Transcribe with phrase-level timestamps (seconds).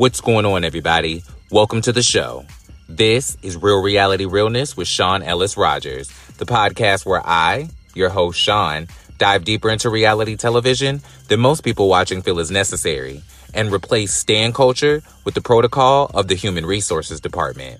[0.00, 1.24] What's going on, everybody?
[1.50, 2.46] Welcome to the show.
[2.88, 6.08] This is Real Reality Realness with Sean Ellis Rogers,
[6.38, 8.88] the podcast where I, your host Sean,
[9.18, 14.54] dive deeper into reality television than most people watching feel is necessary and replace stan
[14.54, 17.78] culture with the protocol of the Human Resources Department.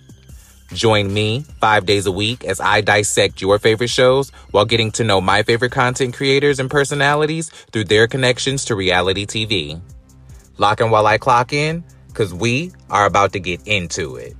[0.74, 5.04] Join me five days a week as I dissect your favorite shows while getting to
[5.04, 9.80] know my favorite content creators and personalities through their connections to reality TV.
[10.58, 11.82] Lock in while I clock in
[12.12, 14.36] because we are about to get into it.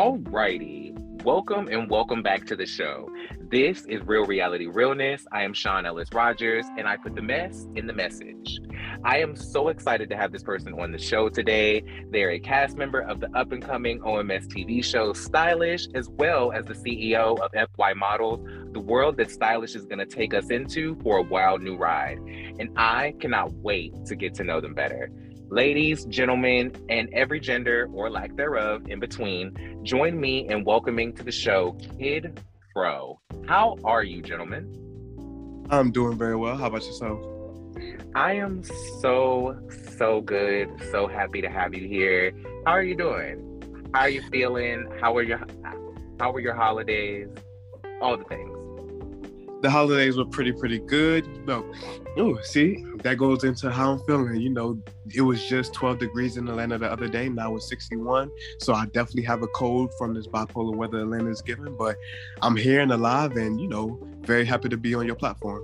[0.00, 3.06] Alrighty, welcome and welcome back to the show.
[3.50, 5.26] This is Real Reality Realness.
[5.30, 8.60] I am Sean Ellis Rogers, and I put the mess in the message.
[9.04, 11.84] I am so excited to have this person on the show today.
[12.10, 16.64] They're a cast member of the up and coming OMStv show Stylish, as well as
[16.64, 18.40] the CEO of FY Models,
[18.72, 22.16] the world that Stylish is going to take us into for a wild new ride.
[22.58, 25.10] And I cannot wait to get to know them better.
[25.50, 31.24] Ladies, gentlemen, and every gender or lack thereof in between, join me in welcoming to
[31.24, 32.38] the show Kiid
[32.72, 33.18] Fro.
[33.48, 35.66] How are you, gentlemen?
[35.68, 36.56] I'm doing very well.
[36.56, 37.18] How about yourself?
[38.14, 38.62] I am
[39.00, 39.58] so,
[39.96, 40.70] so good.
[40.92, 42.30] So happy to have you here.
[42.64, 43.90] How are you doing?
[43.92, 44.86] How are you feeling?
[45.00, 45.40] How are your
[46.20, 47.28] how were your holidays?
[48.00, 48.49] All the things
[49.62, 51.26] the holidays were pretty pretty good.
[51.26, 51.72] You know,
[52.16, 54.40] oh, see, that goes into how I'm feeling.
[54.40, 54.80] You know,
[55.14, 57.28] it was just 12 degrees in Atlanta the other day.
[57.28, 58.30] Now it's 61.
[58.58, 61.76] So I definitely have a cold from this bipolar weather Atlanta is given.
[61.76, 61.96] But
[62.42, 65.62] I'm here and alive, and you know, very happy to be on your platform.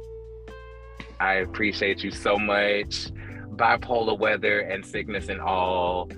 [1.19, 3.09] I appreciate you so much.
[3.57, 6.11] Bipolar weather and sickness and all.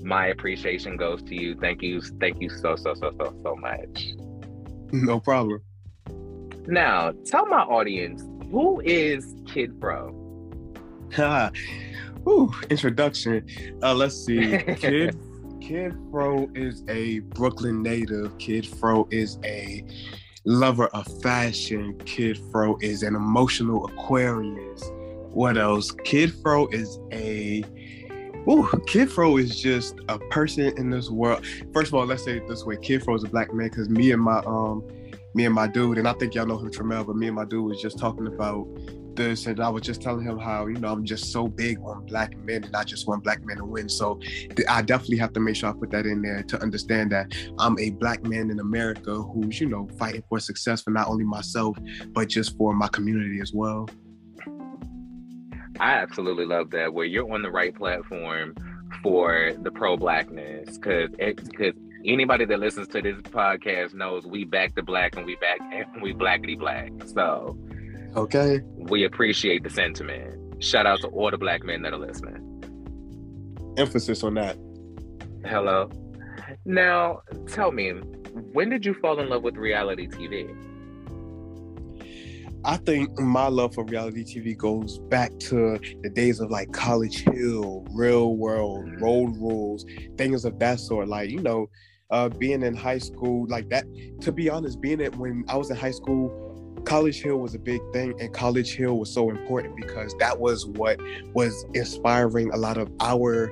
[0.00, 1.54] My appreciation goes to you.
[1.56, 2.00] Thank you.
[2.00, 4.06] Thank you so so so so so much.
[4.92, 5.60] No problem.
[6.68, 10.10] Now, tell my audience who is Kiid Fro?
[12.28, 13.46] Ooh, introduction.
[13.82, 14.38] Uh, let's see.
[14.38, 15.14] Kiid
[15.60, 18.36] Kiid Fro is a Brooklyn native.
[18.38, 19.84] Kiid Fro is a
[20.44, 21.94] lover of fashion.
[21.98, 24.90] Kiid Fro is an emotional Aquarius.
[25.30, 25.92] What else?
[25.92, 27.64] Kiid Fro is a
[28.48, 31.44] Ooh, Kiid Fro is just a person in this world.
[31.72, 33.88] First of all, let's say it this way: Kiid Fro is a black man because
[33.88, 34.84] me and my um
[35.36, 37.44] me and my dude, and I think y'all know him, Tremel, but me and my
[37.44, 38.66] dude was just talking about
[39.16, 42.06] this, and I was just telling him how you know I'm just so big on
[42.06, 43.86] black men, and I just want black men to win.
[43.90, 44.18] So
[44.66, 47.78] I definitely have to make sure I put that in there to understand that I'm
[47.78, 51.76] a black man in America who's you know fighting for success for not only myself
[52.12, 53.88] but just for my community as well.
[55.78, 56.94] I absolutely love that.
[56.94, 58.54] Where you're on the right platform
[59.02, 61.74] for the pro blackness, because it because
[62.06, 65.86] anybody that listens to this podcast knows we back the black and we back and
[66.02, 66.90] we blackity black.
[67.06, 67.58] So
[68.16, 68.60] okay.
[68.74, 70.62] We appreciate the sentiment.
[70.62, 72.42] Shout out to all the black men that are listening.
[73.76, 74.56] Emphasis on that.
[75.44, 75.90] Hello.
[76.64, 77.90] Now tell me,
[78.52, 80.54] when did you fall in love with reality TV?
[82.64, 87.22] I think my love for reality TV goes back to the days of like College
[87.22, 89.00] Hill, Real World, mm.
[89.00, 89.84] Road Rules,
[90.18, 91.06] things of that sort.
[91.06, 91.68] Like, you know,
[92.10, 93.84] uh, being in high school like that.
[94.20, 96.42] To be honest, being it when I was in high school,
[96.84, 100.66] College Hill was a big thing, and College Hill was so important because that was
[100.66, 101.00] what
[101.34, 103.50] was inspiring a lot of our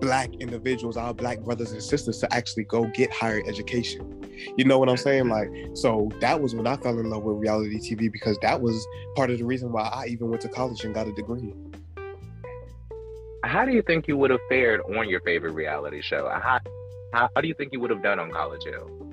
[0.00, 4.20] black individuals, our black brothers and sisters to actually go get higher education.
[4.56, 5.28] You know what I'm saying?
[5.28, 8.86] Like, so that was when I fell in love with reality TV because that was
[9.16, 11.54] part of the reason why I even went to college and got a degree.
[13.44, 16.28] How do you think you would have fared on your favorite reality show?
[16.28, 16.58] How,
[17.14, 19.03] how, how do you think you would have done on College Hill?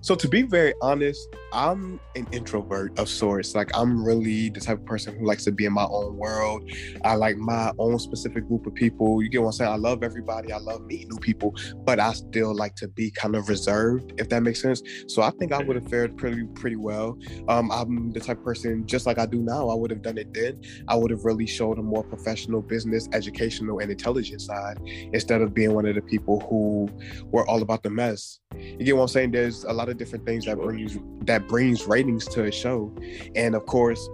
[0.00, 3.54] So to be very honest, I'm an introvert of sorts.
[3.54, 6.70] Like I'm really the type of person who likes to be in my own world.
[7.04, 9.22] I like my own specific group of people.
[9.22, 9.72] You get what I'm saying?
[9.72, 10.52] I love everybody.
[10.52, 11.54] I love meeting new people,
[11.84, 14.82] but I still like to be kind of reserved, if that makes sense.
[15.08, 17.18] So I think I would have fared pretty pretty well.
[17.48, 19.68] Um, I'm the type of person just like I do now.
[19.68, 20.60] I would have done it then.
[20.88, 24.78] I would have really showed a more professional, business, educational, and intelligent side
[25.12, 26.88] instead of being one of the people who
[27.30, 28.40] were all about the mess.
[28.56, 29.32] You get what I'm saying?
[29.32, 32.94] There's a lot of different things that brings that brings ratings to a show,
[33.34, 34.08] and of course,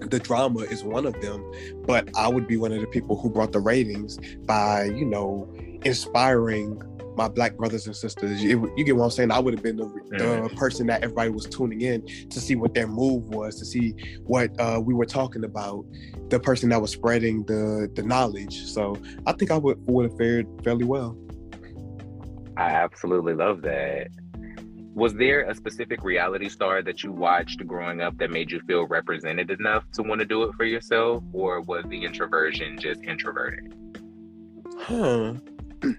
[0.00, 1.44] the drama is one of them,
[1.86, 5.52] but I would be one of the people who brought the ratings by, you know,
[5.84, 6.80] inspiring
[7.16, 8.42] my black brothers and sisters.
[8.42, 9.32] You, you get what I'm saying?
[9.32, 12.74] I would have been the, the, person that everybody was tuning in to see what
[12.74, 13.94] their move was, to see
[14.24, 15.84] what uh, we were talking about,
[16.28, 18.64] the person that was spreading the the knowledge.
[18.66, 18.96] So
[19.26, 21.18] I think I would would have fared fairly well.
[22.56, 24.08] I absolutely love that.
[24.98, 28.84] Was there a specific reality star that you watched growing up that made you feel
[28.84, 33.72] represented enough to want to do it for yourself, or was the introversion just introverted?
[34.76, 35.34] Huh.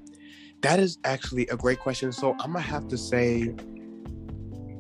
[0.62, 2.12] That is actually a great question.
[2.12, 3.56] So I'm gonna have to say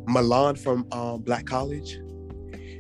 [0.06, 2.00] Milan from um, Black College.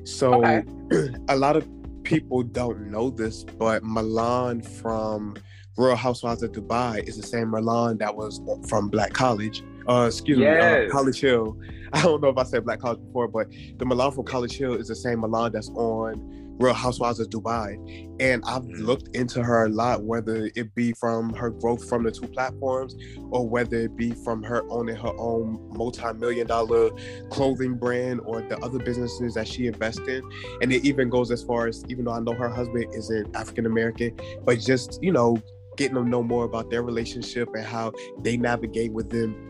[0.03, 0.63] So okay.
[1.29, 1.65] a lot of
[2.03, 5.37] people don't know this, but Milan from
[5.77, 9.63] Real Housewives of Dubai is the same Milan that was from Black College.
[9.89, 10.81] Uh, excuse yes.
[10.81, 11.57] me, uh, College Hill.
[11.93, 13.47] I don't know if I said Black College before, but
[13.77, 17.75] the Milan from College Hill is the same Milan that's on Real Housewives of Dubai.
[18.19, 18.83] And I've mm-hmm.
[18.83, 22.95] looked into her a lot, whether it be from her growth from the two platforms
[23.31, 26.91] or whether it be from her owning her own multi-million dollar
[27.31, 30.21] clothing brand or the other businesses that she invests in.
[30.61, 33.65] And it even goes as far as, even though I know her husband isn't African
[33.65, 35.41] American, but just, you know,
[35.79, 39.48] getting to know more about their relationship and how they navigate within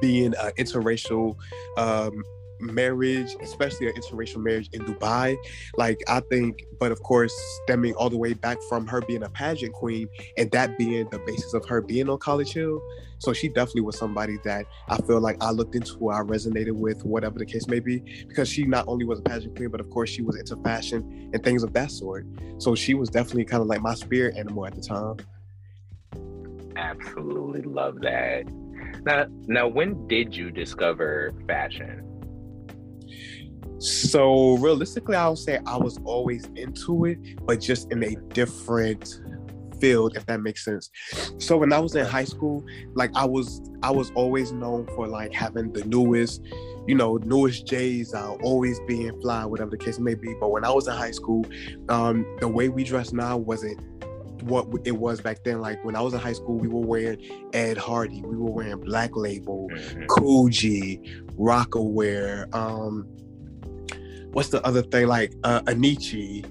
[0.00, 1.36] being an interracial
[1.76, 2.22] um,
[2.62, 5.36] marriage, especially an interracial marriage in Dubai.
[5.76, 7.34] Like I think, but of course,
[7.64, 11.18] stemming all the way back from her being a pageant queen and that being the
[11.20, 12.80] basis of her being on College Hill.
[13.18, 17.04] So she definitely was somebody that I feel like I looked into, I resonated with,
[17.04, 19.90] whatever the case may be, because she not only was a pageant queen, but of
[19.90, 22.26] course she was into fashion and things of that sort.
[22.58, 25.18] So she was definitely kind of like my spirit animal at the time.
[26.74, 28.44] Absolutely love that.
[29.04, 32.08] Now, now, when did you discover fashion?
[33.78, 39.20] So realistically, I would say I was always into it, but just in a different
[39.80, 40.88] field, if that makes sense.
[41.38, 42.64] So when I was in high school,
[42.94, 46.44] like I was, I was always known for like having the newest,
[46.86, 50.32] you know, newest J's out, always being fly, whatever the case may be.
[50.38, 51.44] But when I was in high school,
[51.88, 53.80] um, the way we dress now wasn't
[54.44, 55.60] what it was back then.
[55.60, 58.80] Like when I was in high school, we were wearing Ed Hardy, we were wearing
[58.80, 60.06] Black Label, mm-hmm.
[61.38, 63.06] Rocawear, um,
[64.32, 66.44] what's the other thing like uh, Anichi,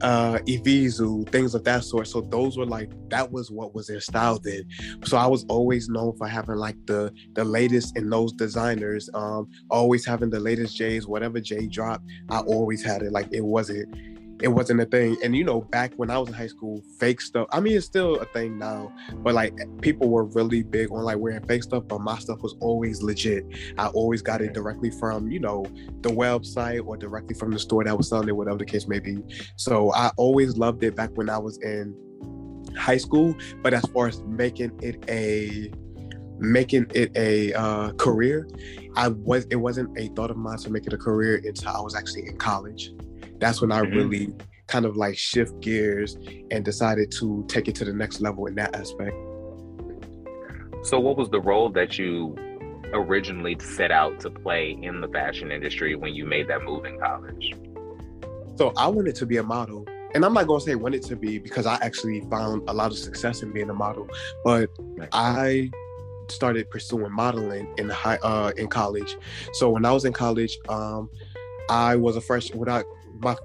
[0.00, 2.06] uh, Evisu, things of that sort.
[2.06, 4.64] So those were like that was what was their style then.
[5.04, 9.08] So I was always known for having like the the latest in those designers.
[9.14, 13.12] Um, always having the latest J's, whatever J dropped, I always had it.
[13.12, 15.16] Like it wasn't it wasn't a thing.
[15.22, 17.48] And you know, back when I was in high school, fake stuff.
[17.50, 21.18] I mean, it's still a thing now, but like people were really big on like
[21.18, 21.84] wearing fake stuff.
[21.88, 23.44] But my stuff was always legit.
[23.78, 25.64] I always got it directly from you know
[26.02, 29.00] the website or directly from the store that was selling it, whatever the case may
[29.00, 29.18] be.
[29.56, 31.94] So I always loved it back when I was in
[32.76, 33.34] high school.
[33.62, 35.72] But as far as making it a
[36.38, 38.48] making it a uh, career,
[38.94, 41.80] I was it wasn't a thought of mine to make it a career until I
[41.80, 42.92] was actually in college
[43.38, 43.96] that's when I mm-hmm.
[43.96, 44.34] really
[44.66, 46.16] kind of like shift gears
[46.50, 49.16] and decided to take it to the next level in that aspect.
[50.82, 52.36] So, what was the role that you
[52.92, 56.98] originally set out to play in the fashion industry when you made that move in
[56.98, 57.54] college?
[58.56, 59.86] So, I wanted to be a model.
[60.14, 62.90] And I'm not going to say wanted to be because I actually found a lot
[62.90, 64.08] of success in being a model,
[64.42, 64.70] but
[65.12, 65.70] I
[66.28, 69.16] started pursuing modeling in high uh, in college.
[69.52, 71.10] So when I was in college, um,
[71.68, 72.84] I was a fresh when I
[73.18, 73.36] my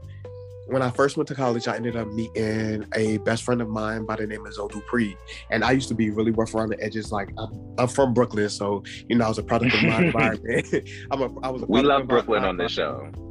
[0.67, 4.05] when I first went to college, I ended up meeting a best friend of mine
[4.05, 5.17] by the name of Zoe Dupree.
[5.51, 7.11] And I used to be really rough around the edges.
[7.11, 10.67] Like I'm, I'm from Brooklyn, so you know I was a product of my environment.
[11.11, 11.63] I'm a, I was.
[11.63, 13.11] A we love Brooklyn on this show.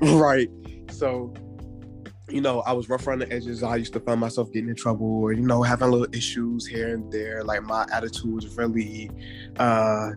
[0.00, 0.50] Right.
[0.90, 1.32] So,
[2.28, 3.62] you know, I was rough around the edges.
[3.62, 6.94] I used to find myself getting in trouble, or you know, having little issues here
[6.94, 7.44] and there.
[7.44, 9.10] Like my attitude was really.
[9.56, 10.10] uh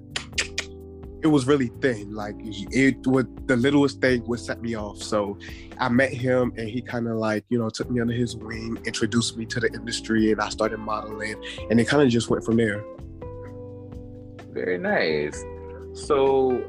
[1.24, 2.14] it was really thin.
[2.14, 5.02] Like it would the littlest thing would set me off.
[5.02, 5.38] So
[5.80, 8.78] I met him and he kind of like, you know, took me under his wing,
[8.86, 11.36] introduced me to the industry and I started modeling
[11.70, 12.84] and it kind of just went from there.
[14.52, 15.44] Very nice.
[15.94, 16.64] So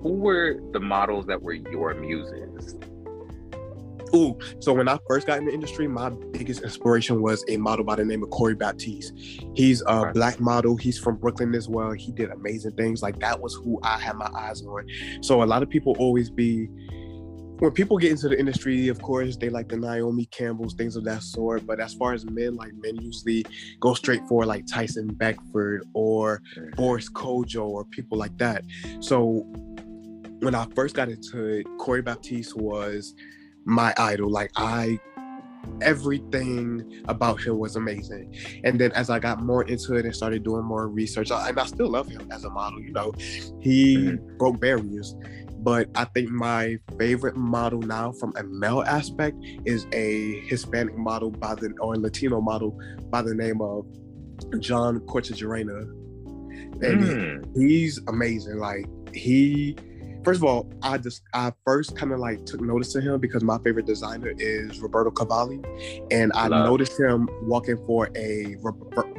[0.00, 2.76] who were the models that were your muses?
[4.14, 7.84] Ooh, so when I first got in the industry, my biggest inspiration was a model
[7.84, 9.12] by the name of Corey Baptiste.
[9.54, 10.14] He's a right.
[10.14, 10.76] black model.
[10.76, 11.92] He's from Brooklyn as well.
[11.92, 13.02] He did amazing things.
[13.02, 14.86] Like that was who I had my eyes on.
[15.22, 16.68] So a lot of people always be
[17.60, 21.04] when people get into the industry, of course, they like the Naomi Campbells, things of
[21.04, 21.66] that sort.
[21.66, 23.44] But as far as men, like men usually
[23.80, 26.40] go straight for like Tyson Beckford or
[26.76, 28.64] Boris Kodjoe or people like that.
[29.00, 29.44] So
[30.40, 33.14] when I first got into it, Corey Baptiste was
[33.68, 34.30] my idol.
[34.30, 34.98] Like I
[35.82, 38.34] everything about him was amazing.
[38.64, 41.66] And then as I got more into it and started doing more research, and I
[41.66, 43.12] still love him as a model, you know,
[43.60, 44.36] he mm-hmm.
[44.38, 45.14] broke barriers.
[45.60, 51.30] But I think my favorite model now from a male aspect is a Hispanic model
[51.30, 52.78] by the or Latino model
[53.10, 53.84] by the name of
[54.60, 55.82] Jon Kortajarena.
[56.80, 57.56] And mm.
[57.56, 58.58] he's amazing.
[58.58, 59.76] Like he
[60.24, 63.42] first of all, I just I first kind of like took notice of him because
[63.42, 65.60] my favorite designer is Roberto Cavalli,
[66.10, 66.66] and I Love.
[66.66, 68.56] noticed him walking for a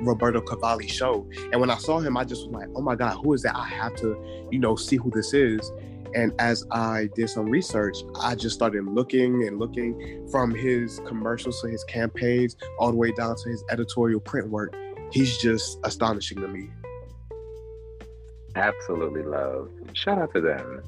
[0.02, 1.28] Roberto Cavalli show.
[1.52, 3.56] And when I saw him, I just was like, "Oh my God, who is that?
[3.56, 4.18] I have to,
[4.52, 5.72] you know, see who this is."
[6.16, 11.62] And as I did some research, I just started looking and looking from his commercials
[11.62, 14.76] to his campaigns, all the way down to his editorial print work.
[15.12, 16.72] He's just astonishing to me.
[18.56, 19.70] Absolutely love.
[19.94, 20.84] Shout out to them.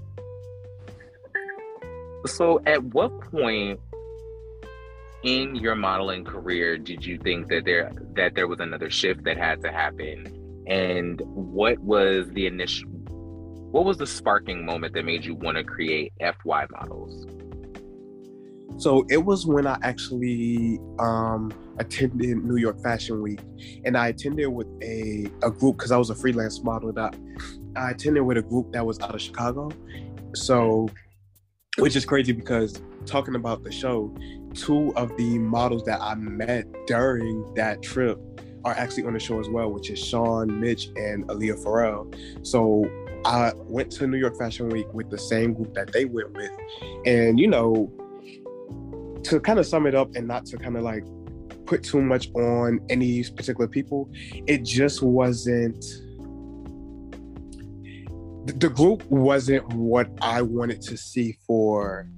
[2.25, 3.80] So, at what point
[5.24, 9.38] in your modeling career did you think that there that there was another shift that
[9.38, 10.38] had to happen?
[10.68, 12.89] And what was the initial
[13.72, 17.25] what was the sparking moment that made you want to create FY models?
[18.77, 21.51] So it was when I actually um,
[21.82, 23.40] attended New York Fashion Week,
[23.86, 26.92] and I attended with a, a group because I was a freelance model.
[26.94, 27.16] That
[27.76, 29.70] I attended with a group that was out of Chicago,
[30.34, 30.90] so
[31.78, 34.14] which is crazy because talking about the show,
[34.54, 38.20] two of the models that I met during that trip
[38.64, 42.12] are actually on the show as well, which is Sean Mitch and Aaliyah Farrell.
[42.44, 42.90] So
[43.26, 46.52] I went to New York Fashion Week with the same group that they went with,
[47.06, 47.92] and you know
[49.24, 51.06] to kind of sum it up and not to kind of like
[51.72, 54.10] put too much on any particular people,
[54.46, 55.82] it just wasn't
[58.60, 62.10] the group wasn't what I wanted to see for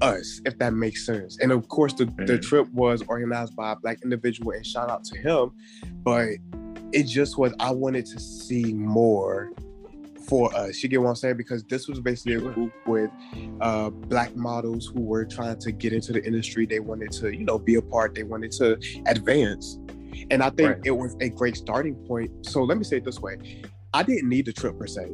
[0.00, 1.38] us, if that makes sense.
[1.40, 2.42] And of course, the, the mm.
[2.42, 5.50] trip was organized by a black individual, and shout out to him.
[6.04, 6.28] But
[6.92, 9.50] it just was, I wanted to see more
[10.28, 10.82] for us.
[10.82, 11.36] You get what I'm saying?
[11.36, 13.10] Because this was basically a group with
[13.60, 16.66] uh, black models who were trying to get into the industry.
[16.66, 18.14] They wanted to, you know, be a part.
[18.14, 19.78] They wanted to advance.
[20.30, 20.80] And I think right.
[20.84, 22.30] it was a great starting point.
[22.46, 23.62] So let me say it this way.
[23.94, 25.12] I didn't need the trip per se.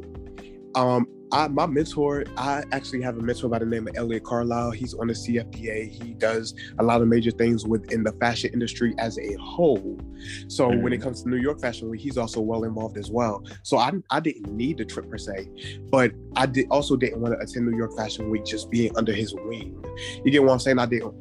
[0.75, 4.71] Um, I, my mentor, I actually have a mentor by the name of Elliot Carlisle.
[4.71, 5.89] He's on the CFDA.
[5.89, 9.99] He does a lot of major things within the fashion industry as a whole.
[10.47, 10.81] So mm-hmm.
[10.81, 13.43] when it comes to New York Fashion Week, he's also well involved as well.
[13.61, 15.49] So I, I didn't need the trip per se,
[15.91, 19.13] but I did also didn't want to attend New York Fashion Week just being under
[19.13, 19.83] his wing.
[20.25, 20.79] You get what I'm saying?
[20.79, 21.13] I didn't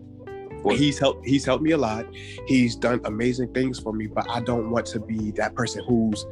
[0.77, 2.05] he's helped he's helped me a lot
[2.47, 6.27] he's done amazing things for me but i don't want to be that person who's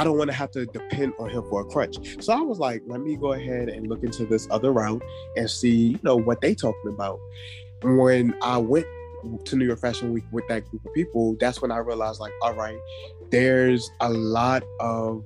[0.00, 2.22] I don't want to have to depend on him for a crutch.
[2.24, 5.02] So I was like, let me go ahead and look into this other route
[5.36, 7.20] and see, you know, what they talking about.
[7.82, 8.86] When I went
[9.44, 12.32] to New York Fashion Week with that group of people, that's when I realized, like,
[12.40, 12.78] all right,
[13.30, 15.22] there's a lot of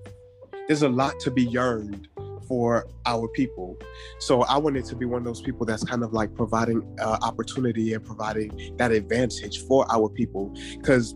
[0.67, 2.09] there's a lot to be yearned
[2.49, 3.79] for our people.
[4.19, 7.19] So I wanted to be one of those people that's kind of like providing uh,
[7.23, 10.53] opportunity and providing that advantage for our people.
[10.79, 11.15] Because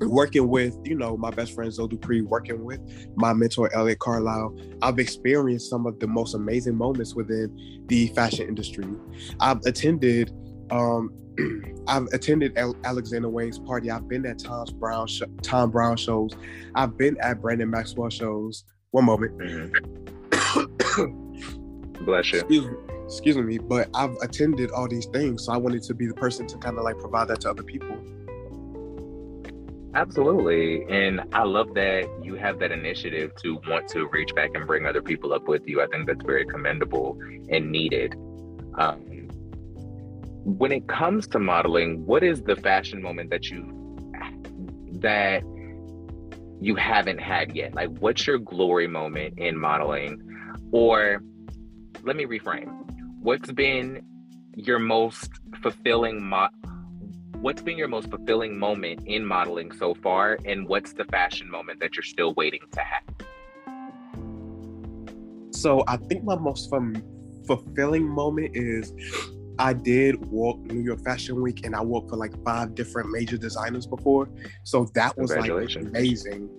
[0.00, 2.80] working with, you know, my best friend Zoe Dupree, working with
[3.16, 8.48] my mentor Elliot Carlisle, I've experienced some of the most amazing moments within the fashion
[8.48, 8.86] industry.
[9.40, 10.32] I've attended
[10.70, 11.12] um,
[11.88, 13.90] I've attended Alexander Wang's party.
[13.90, 16.32] I've been at Thom's Browne sh- Thom Browne shows.
[16.74, 18.64] I've been at Brandon Maxwell shows.
[18.90, 19.38] One moment.
[19.38, 20.04] Mm-hmm.
[22.04, 22.40] Bless you.
[22.40, 22.76] Excuse me.
[23.04, 26.46] Excuse me, but I've attended all these things, so I wanted to be the person
[26.48, 27.96] to kind of like provide that to other people.
[29.98, 30.84] Absolutely.
[30.88, 34.86] And I love that you have that initiative to want to reach back and bring
[34.86, 35.82] other people up with you.
[35.82, 38.14] I think that's very commendable and needed.
[38.76, 39.00] Um,
[40.44, 43.74] when it comes to modeling, what is the fashion moment that you
[45.00, 45.42] that
[46.60, 47.74] you haven't had yet?
[47.74, 50.22] Like what's your glory moment in modeling?
[50.70, 51.24] Or
[52.04, 52.70] let me reframe.
[53.20, 54.04] What's been
[54.54, 56.50] your most fulfilling mo-
[57.40, 61.78] what's been your most fulfilling moment in modeling so far and what's the fashion moment
[61.80, 63.02] that you're still waiting to have?
[65.52, 67.02] So i think my most fun,
[67.46, 68.92] fulfilling moment is
[69.58, 73.36] i did walk new york fashion week and i worked for like five different major
[73.36, 74.28] designers before.
[74.64, 76.50] So that was like amazing.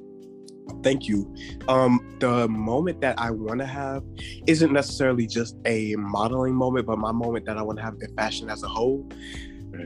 [0.83, 1.33] Thank you.
[1.67, 4.03] Um the moment that i want to have
[4.47, 8.15] isn't necessarily just a modeling moment but my moment that i want to have in
[8.15, 9.07] fashion as a whole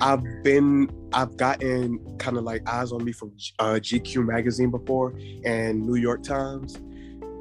[0.02, 5.14] I've been, I've gotten kind of like eyes on me from uh, GQ magazine before
[5.46, 6.78] and New York Times.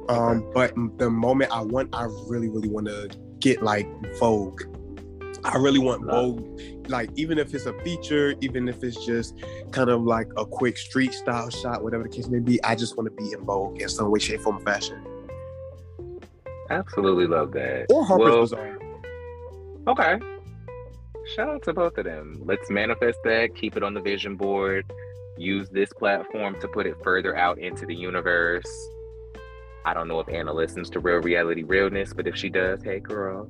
[0.09, 3.09] Um, but the moment I want, I really, really want to
[3.39, 3.87] get like
[4.19, 4.61] Vogue.
[5.45, 9.35] I really want Vogue, like even if it's a feature, even if it's just
[9.71, 12.63] kind of like a quick street style shot, whatever the case may be.
[12.63, 15.05] I just want to be in Vogue in some way, shape, form, or fashion.
[16.69, 17.87] Absolutely love that.
[17.89, 18.79] Or Harper's well, Bazaar.
[19.87, 20.32] Okay.
[21.25, 22.41] Shout out to both of them.
[22.43, 23.55] Let's manifest that.
[23.55, 24.91] Keep it on the vision board.
[25.37, 28.67] Use this platform to put it further out into the universe.
[29.85, 32.99] I don't know if Anna listens to Real Reality Realness, but if she does, hey
[32.99, 33.49] girl.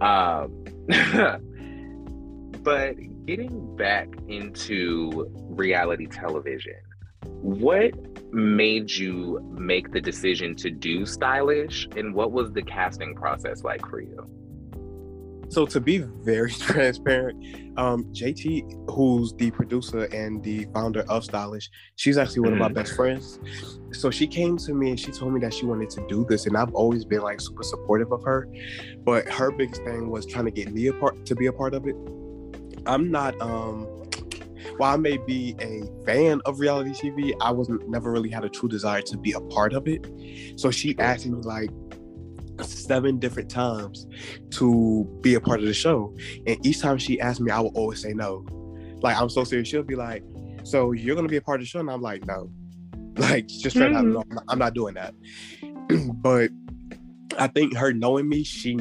[0.00, 0.64] Um,
[2.62, 2.96] but
[3.26, 6.80] getting back into reality television,
[7.24, 7.92] what
[8.32, 13.86] made you make the decision to do stylish and what was the casting process like
[13.88, 14.26] for you?
[15.52, 17.36] So to be very transparent,
[17.76, 22.68] um, JT, who's the producer and the founder of Stylish, she's actually one of my
[22.68, 23.38] best friends.
[23.90, 26.46] So she came to me and she told me that she wanted to do this,
[26.46, 28.48] and I've always been like super supportive of her.
[29.04, 31.74] But her biggest thing was trying to get me a part to be a part
[31.74, 31.96] of it.
[32.86, 33.82] I'm not um
[34.78, 38.48] while I may be a fan of reality TV, I wasn't never really had a
[38.48, 40.08] true desire to be a part of it.
[40.56, 41.68] So she asked me like,
[42.62, 44.06] seven different times
[44.50, 46.14] to be a part of the show.
[46.46, 48.46] And each time she asked me, I would always say no.
[49.02, 49.68] Like, I'm so serious.
[49.68, 50.22] She'll be like,
[50.64, 51.80] So you're going to be a part of the show?
[51.80, 52.50] And I'm like, No.
[53.18, 54.16] Like, just straight mm-hmm.
[54.16, 55.12] out, no, I'm not doing that.
[56.22, 56.50] but
[57.38, 58.78] I think her knowing me, she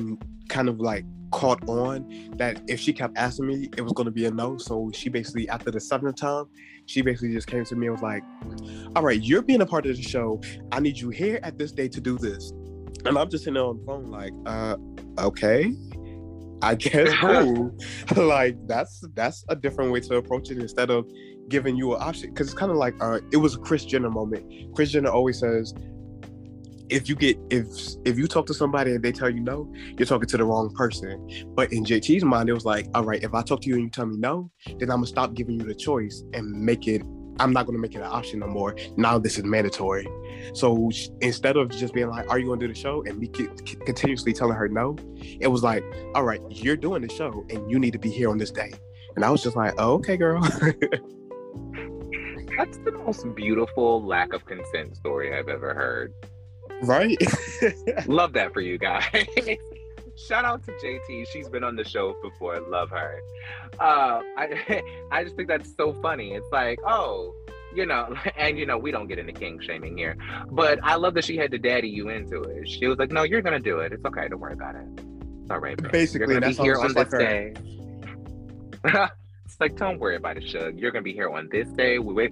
[0.47, 2.07] kind of like caught on
[2.37, 4.57] that if she kept asking me, it was going to be a no.
[4.57, 6.45] So she basically, after the seventh time,
[6.85, 8.23] she basically just came to me and was like,
[8.95, 10.41] All right, you're being a part of the show.
[10.71, 12.53] I need you here at this day to do this.
[13.05, 14.75] And I'm just sitting there on the phone, like, uh,
[15.19, 15.73] okay,
[16.61, 17.75] I guess cool.
[18.15, 21.09] like that's that's a different way to approach it instead of
[21.49, 22.29] giving you an option.
[22.29, 24.45] Because it's kind of like uh, it was a Kris Jenner moment.
[24.75, 25.73] Kris Jenner always says,
[26.89, 27.65] if you get if
[28.05, 30.73] if you talk to somebody and they tell you no, you're talking to the wrong
[30.75, 31.45] person.
[31.55, 33.83] But in JT's mind, it was like, all right, if I talk to you and
[33.85, 37.01] you tell me no, then I'm gonna stop giving you the choice and make it
[37.41, 38.75] I'm not going to make it an option no more.
[38.97, 40.07] Now this is mandatory.
[40.53, 43.27] So instead of just being like, "Are you going to do the show?" and me
[43.85, 44.95] continuously telling her no,
[45.39, 48.29] it was like, "All right, you're doing the show, and you need to be here
[48.29, 48.71] on this day."
[49.15, 50.41] And I was just like, "Oh, okay, girl."
[52.57, 56.13] That's the most beautiful lack of consent story I've ever heard.
[56.83, 57.17] Right?
[58.07, 59.05] Love that for you guys.
[60.17, 61.27] shout out to JT.
[61.27, 62.59] She's been on the show before.
[62.69, 63.19] Love her.
[63.79, 66.33] Uh, I I just think that's so funny.
[66.33, 67.33] It's like, oh,
[67.73, 70.17] you know, and you know, we don't get into kink shaming here,
[70.51, 72.67] but I love that she had to daddy you into it.
[72.69, 73.93] She was like, no, you're gonna do it.
[73.93, 74.27] It's okay.
[74.27, 74.87] Don't worry about it.
[75.41, 75.79] It's all right.
[75.81, 75.91] Man.
[75.91, 77.53] Basically, you're gonna be here on this day.
[79.45, 80.79] it's like, don't worry about it, Shug.
[80.79, 81.99] You're gonna be here on this day.
[81.99, 82.29] We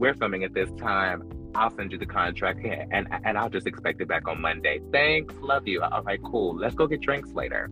[0.00, 1.39] we're filming at this time.
[1.54, 4.80] I'll send you the contract here, and and I'll just expect it back on Monday.
[4.92, 5.82] Thanks, love you.
[5.82, 6.56] All right, cool.
[6.56, 7.70] Let's go get drinks later.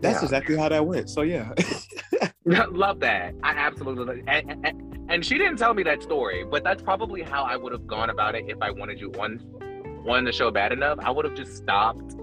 [0.00, 0.24] That's yeah.
[0.24, 1.08] exactly how that went.
[1.08, 1.52] So yeah.
[2.44, 3.34] love that.
[3.42, 7.44] I absolutely and, and, and she didn't tell me that story, but that's probably how
[7.44, 9.38] I would have gone about it if I wanted you one
[10.02, 10.98] one the show bad enough.
[11.00, 12.16] I would have just stopped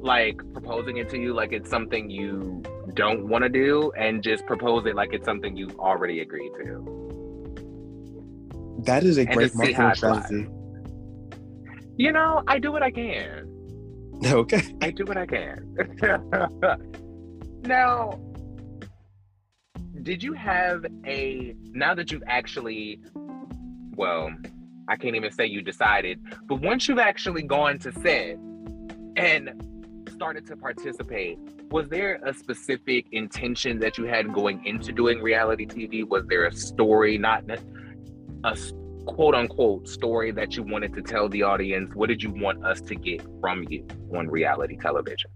[0.00, 2.62] like proposing it to you like it's something you
[2.94, 6.99] don't want to do and just propose it like it's something you've already agreed to.
[8.84, 10.48] That is a great marketing strategy.
[11.96, 13.46] You know, I do what I can.
[14.22, 14.60] Okay.
[14.82, 15.74] I do what I can.
[17.62, 18.20] now,
[20.02, 23.00] did you have a now that you've actually
[23.96, 24.30] well,
[24.88, 28.36] I can't even say you decided, but once you've actually gone to set
[29.16, 31.38] and started to participate,
[31.70, 36.06] was there a specific intention that you had going into doing reality TV?
[36.06, 37.44] Was there a story, not
[38.44, 38.56] a
[39.06, 41.94] quote unquote story that you wanted to tell the audience?
[41.94, 45.30] What did you want us to get from you on reality television?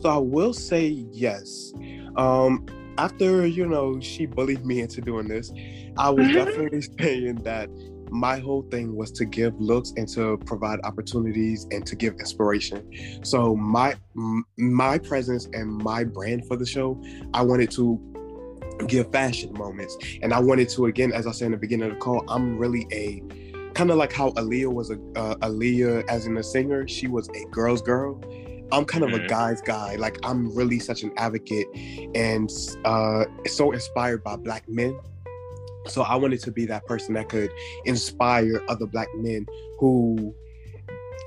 [0.00, 1.72] So I will say yes.
[2.16, 2.66] Um,
[2.98, 5.52] after you know she bullied me into doing this,
[5.96, 7.68] I was definitely saying that
[8.10, 12.88] my whole thing was to give looks and to provide opportunities and to give inspiration.
[13.24, 13.94] So my
[14.56, 17.02] my presence and my brand for the show,
[17.34, 18.00] I wanted to
[18.84, 19.96] give fashion moments.
[20.22, 22.58] And I wanted to, again, as I said in the beginning of the call, I'm
[22.58, 23.22] really a
[23.74, 27.28] kind of like how Aaliyah was a uh, Aaliyah as in a singer, she was
[27.28, 28.20] a girl's girl.
[28.72, 29.26] I'm kind of mm-hmm.
[29.26, 29.96] a guy's guy.
[29.96, 31.66] Like I'm really such an advocate
[32.14, 32.50] and
[32.84, 34.98] uh, so inspired by black men.
[35.86, 37.50] So I wanted to be that person that could
[37.84, 39.46] inspire other black men
[39.78, 40.34] who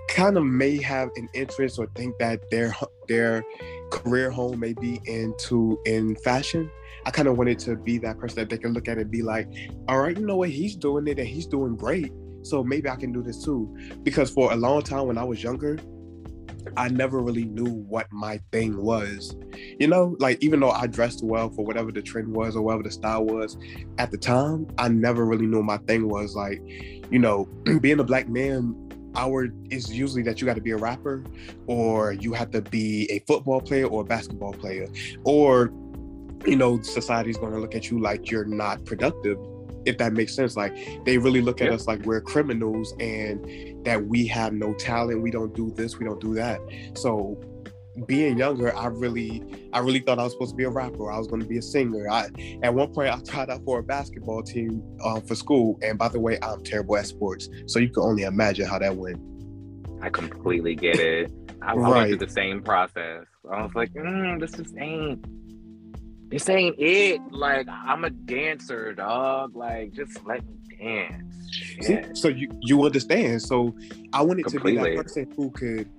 [0.10, 2.76] kind of may have an interest or think that their
[3.08, 3.44] their
[3.92, 6.70] career home may be into in fashion
[7.06, 9.22] I kind of wanted to be that person that they can look at and be
[9.22, 9.48] like,
[9.88, 12.12] all right, you know what, he's doing it and he's doing great.
[12.44, 13.76] So maybe I can do this too.
[14.04, 15.78] Because for a long time when I was younger,
[16.78, 19.36] I never really knew what my thing was.
[19.80, 22.84] You know, like even though I dressed well for whatever the trend was or whatever
[22.84, 23.58] the style was
[23.98, 26.36] at the time, I never really knew my thing was.
[26.36, 26.62] Like,
[27.12, 27.46] you know,
[27.82, 31.24] being a black man, our is usually that you got to be a rapper
[31.68, 34.88] or you have to be a football player or a basketball player
[35.24, 35.72] or
[36.46, 39.38] you know society's going to look at you like you're not productive
[39.86, 40.56] if that makes sense.
[40.56, 40.76] Like
[41.06, 45.32] they really look at us like we're criminals and that we have no talent, we
[45.32, 46.60] don't do this, we don't do that.
[46.96, 47.42] So
[48.06, 51.12] being younger, I really, I really thought I was supposed to be a rapper.
[51.12, 52.10] I was going to be a singer.
[52.10, 52.30] I,
[52.64, 55.78] at one point, I tried out for a basketball team um, for school.
[55.82, 58.96] And by the way, I'm terrible at sports, so you can only imagine how that
[58.96, 59.20] went.
[60.02, 61.32] I completely get it.
[61.62, 61.90] I, right.
[61.90, 63.26] Went through the same process.
[63.52, 65.26] I was like, mm, this just ain't
[66.30, 67.22] this ain't it.
[67.32, 69.56] Like I'm a dancer, dog.
[69.56, 71.36] Like just let me dance.
[71.82, 73.42] See, so you you understand.
[73.42, 73.76] So
[74.14, 74.76] I wanted Completely.
[74.76, 75.90] to be that person who could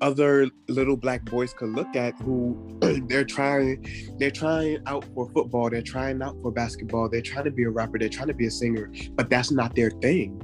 [0.00, 2.56] other little black boys could look at who
[3.06, 3.84] they're trying
[4.18, 7.70] they're trying out for football they're trying out for basketball they're trying to be a
[7.70, 10.40] rapper they're trying to be a singer but that's not their thing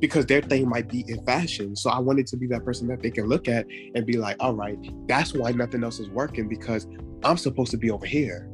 [0.00, 3.02] because their thing might be in fashion so i wanted to be that person that
[3.02, 6.46] they can look at and be like all right that's why nothing else is working
[6.46, 6.86] because
[7.24, 8.50] i'm supposed to be over here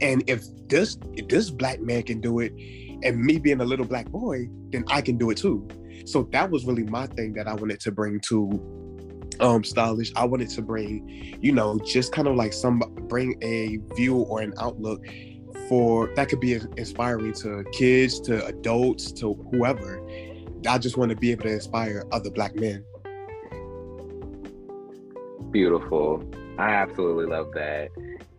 [0.00, 2.52] and if this if this black man can do it,
[3.02, 5.66] and me being a little black boy, then I can do it too.
[6.04, 8.60] So that was really my thing that I wanted to bring to
[9.40, 10.12] um stylish.
[10.16, 14.40] I wanted to bring, you know, just kind of like some bring a view or
[14.40, 15.04] an outlook
[15.68, 20.00] for that could be inspiring to kids, to adults, to whoever.
[20.68, 22.84] I just want to be able to inspire other black men.
[25.50, 26.24] Beautiful.
[26.58, 27.90] I absolutely love that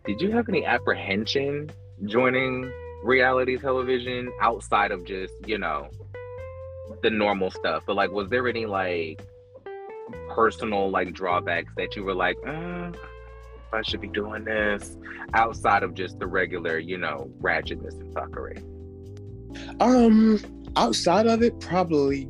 [0.07, 1.69] did you have any apprehension
[2.05, 2.71] joining
[3.03, 5.89] reality television outside of just you know
[7.03, 7.83] the normal stuff?
[7.85, 9.21] But like was there any like
[10.29, 12.91] personal like drawbacks that you were like uh,
[13.73, 14.95] i should be doing this
[15.33, 18.63] outside of just the regular you know ratchetness and fuckery?
[19.81, 20.39] Um
[20.77, 22.29] outside of it probably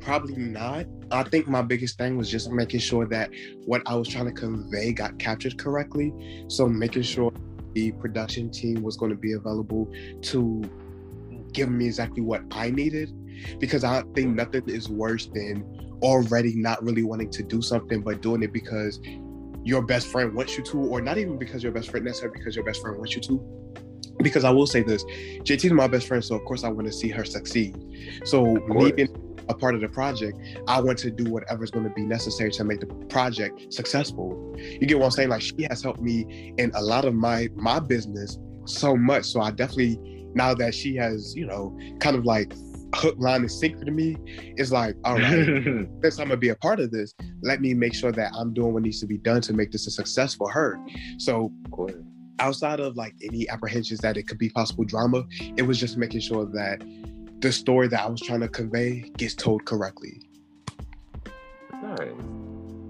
[0.00, 3.30] probably not I think my biggest thing was just making sure that
[3.64, 6.44] what I was trying to convey got captured correctly.
[6.48, 7.32] So making sure
[7.74, 10.62] the production team was going to be available to
[11.52, 13.12] give me exactly what I needed.
[13.58, 15.64] Because I think nothing is worse than
[16.02, 19.00] already not really wanting to do something, but doing it because
[19.64, 22.54] your best friend wants you to, or not even because your best friend necessarily because
[22.54, 23.40] your best friend wants you to.
[24.18, 25.02] Because I will say this,
[25.42, 27.76] JT is my best friend, so of course I want to see her succeed.
[28.24, 31.94] So me being a part of the project, I want to do whatever's going to
[31.94, 34.54] be necessary to make the project successful.
[34.58, 35.28] You get what I'm saying?
[35.28, 39.26] Like she has helped me in a lot of my my business so much.
[39.26, 39.98] So I definitely
[40.34, 42.52] now that she has, you know, kind of like
[42.94, 44.16] hook, line, and sinker to me,
[44.56, 45.32] it's like, all right,
[46.02, 48.72] since I'm gonna be a part of this, let me make sure that I'm doing
[48.72, 50.78] what needs to be done to make this a success for her.
[51.18, 51.52] So
[52.38, 55.24] outside of like any apprehensions that it could be possible drama,
[55.56, 56.82] it was just making sure that
[57.44, 60.22] the story that I was trying to convey gets told correctly.
[61.70, 62.10] Nice.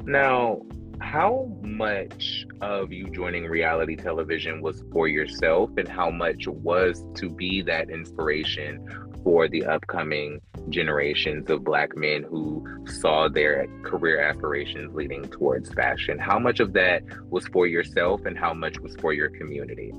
[0.04, 0.62] Now,
[1.00, 7.28] how much of you joining reality television was for yourself, and how much was to
[7.28, 8.86] be that inspiration
[9.24, 16.16] for the upcoming generations of Black men who saw their career aspirations leading towards fashion?
[16.16, 19.92] How much of that was for yourself, and how much was for your community?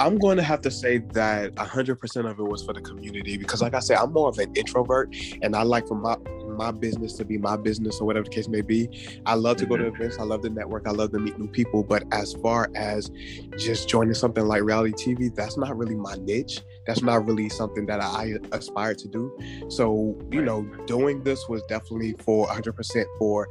[0.00, 3.60] I'm going to have to say that 100% of it was for the community because,
[3.60, 6.16] like I said, I'm more of an introvert and I like for my
[6.56, 8.88] my business to be my business or whatever the case may be.
[9.24, 9.96] I love to go to mm-hmm.
[9.96, 10.18] events.
[10.18, 10.86] I love to network.
[10.86, 11.82] I love to meet new people.
[11.82, 13.10] But as far as
[13.56, 16.60] just joining something like reality TV, that's not really my niche.
[16.86, 19.38] That's not really something that I aspire to do.
[19.68, 23.48] So, you know, doing this was definitely for 100% for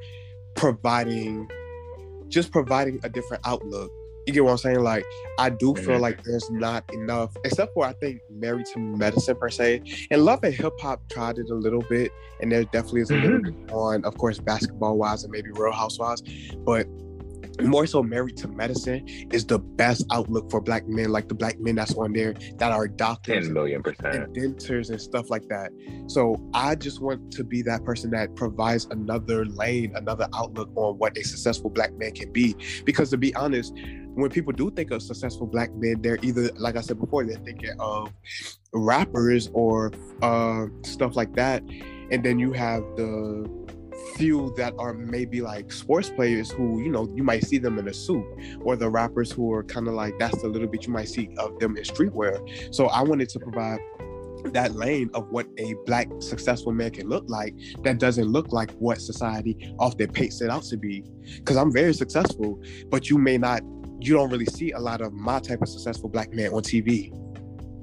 [0.55, 1.49] providing,
[2.27, 3.91] just providing a different outlook
[4.29, 4.79] you get what I'm saying?
[4.79, 5.05] Like,
[5.37, 6.01] I do feel mm-hmm.
[6.01, 9.81] like there's not enough, except for I think Married to Medicine per se.
[10.11, 12.11] And Love and Hip Hop tried it a little bit,
[12.41, 13.65] and there definitely is a little mm-hmm.
[13.65, 16.21] bit on, of course, basketball wise and maybe Real Housewives.
[16.65, 16.87] But
[17.61, 21.59] more so married to medicine is the best outlook for black men like the black
[21.59, 25.47] men that's on there that are doctors 10 million percent and dentors and stuff like
[25.49, 25.71] that
[26.07, 30.97] so i just want to be that person that provides another lane another outlook on
[30.97, 33.73] what a successful black man can be because to be honest
[34.19, 37.37] when people do think of successful black men they're either like i said before they're
[37.39, 38.11] thinking of
[38.73, 41.63] rappers or uh, stuff like that.
[42.11, 43.49] And then you have the
[44.15, 47.87] few that are maybe like sports players who you know you might see them in
[47.89, 48.25] a suit
[48.61, 51.29] or the rappers who are kind of like that's the little bit you might see
[51.37, 52.73] of them in streetwear.
[52.73, 53.79] So i wanted to provide
[54.53, 57.53] that lane of what a black successful man can look like
[57.83, 61.03] that doesn't look like what society often paints it out to be.
[61.35, 63.61] Because i'm very successful but you may not
[63.99, 67.11] you don't really see a lot of my type of successful black man on tv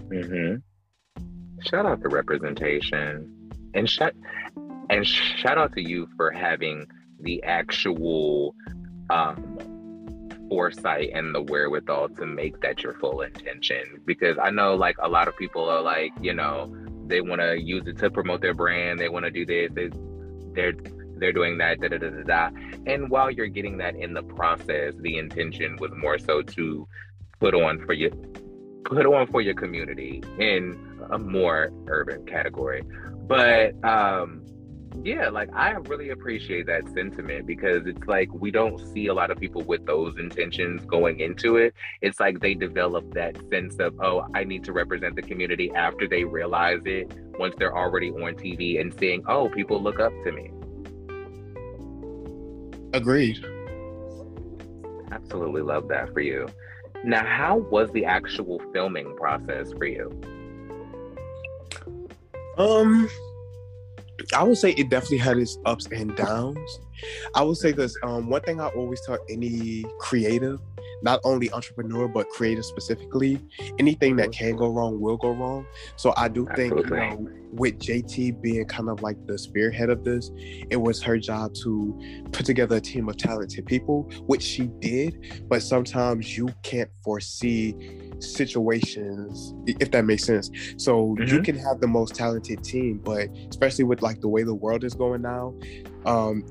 [0.09, 0.57] mm-hmm.
[1.69, 3.33] shout out to representation.
[3.75, 4.15] And shout
[4.89, 6.87] and shout out to you for having
[7.21, 8.55] the actual
[9.11, 9.59] um
[10.49, 14.01] foresight and the wherewithal to make that your full intention.
[14.07, 16.75] Because i know like a lot of people are like you know
[17.07, 19.89] they want to use it to promote their brand they want to do this they,
[20.55, 20.73] they're
[21.19, 22.51] they're doing that da, da, da, da, da.
[22.87, 26.87] and while you're getting that in the process the intention was more so to
[27.41, 28.11] put on for you
[28.85, 30.79] put on for your community in
[31.11, 32.83] a more urban category
[33.29, 34.47] but um
[35.03, 39.31] yeah, like I really appreciate that sentiment because it's like we don't see a lot
[39.31, 41.75] of people with those intentions going into it.
[42.01, 46.09] It's like they develop that sense of, oh, I need to represent the community after
[46.09, 50.33] they realize it once they're already on TV and seeing, oh, people look up to
[50.33, 50.51] me.
[52.97, 53.45] Agreed.
[55.13, 56.49] Absolutely love that for you.
[57.05, 60.11] Now, how was the actual filming process for you?
[62.57, 63.07] Um,
[64.35, 66.81] I would say it definitely had its ups and downs.
[67.35, 70.59] I would say this um, one thing I always tell any creative,
[71.03, 73.41] not only entrepreneur but creative specifically,
[73.79, 75.67] anything that can go wrong will go wrong.
[75.97, 80.05] So I do think you know, with JT being kind of like the spearhead of
[80.05, 80.31] this,
[80.71, 82.01] it was her job to
[82.33, 85.45] put together a team of talented people, which she did.
[85.49, 87.75] But sometimes you can't foresee
[88.19, 91.35] situations if that makes sense so mm-hmm.
[91.35, 94.85] you can have the most talented team but especially with like the way the world
[94.85, 95.55] is going now
[96.07, 96.43] um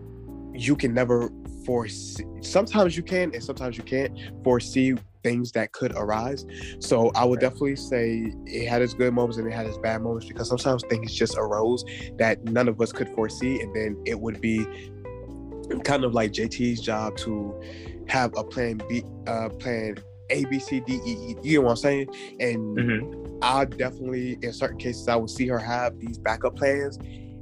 [0.54, 1.30] you can never
[1.66, 6.46] foresee sometimes you can and sometimes you can't foresee things that could arise
[6.80, 10.02] so i would definitely say it had its good moments and it had its bad
[10.02, 11.84] moments because sometimes things just arose
[12.18, 14.66] that none of us could foresee and then it would be
[15.84, 17.60] kind of like jt's job to
[18.08, 19.96] have a plan b uh plan
[20.30, 21.36] a, B, C, D, E, E.
[21.44, 22.08] You know what I'm saying?
[22.40, 23.38] And mm-hmm.
[23.42, 26.98] I definitely, in certain cases, I would see her have these backup plans,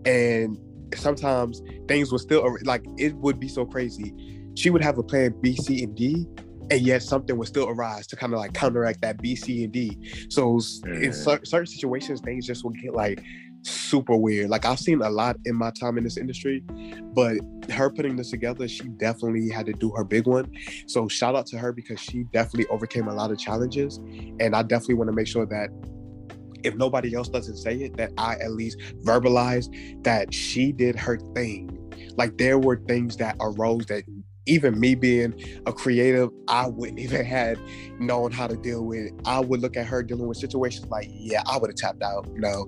[0.05, 0.57] and
[0.97, 4.13] sometimes things would still like it would be so crazy.
[4.55, 6.27] She would have a plan B, C, and D,
[6.69, 9.73] and yet something would still arise to kind of like counteract that B, C, and
[9.73, 9.97] D.
[10.29, 11.03] So mm-hmm.
[11.03, 13.23] in certain situations, things just would get like
[13.63, 14.49] super weird.
[14.49, 16.63] Like I've seen a lot in my time in this industry,
[17.13, 17.37] but
[17.71, 20.51] her putting this together, she definitely had to do her big one.
[20.87, 23.97] So shout out to her because she definitely overcame a lot of challenges.
[24.39, 25.69] And I definitely want to make sure that
[26.63, 29.67] if nobody else doesn't say it, that I at least verbalize
[30.03, 31.79] that she did her thing.
[32.15, 34.03] Like there were things that arose that
[34.45, 35.33] even me being
[35.65, 37.59] a creative, I wouldn't even had
[37.99, 39.13] known how to deal with it.
[39.25, 42.27] I would look at her dealing with situations like, yeah, I would have tapped out.
[42.33, 42.67] No,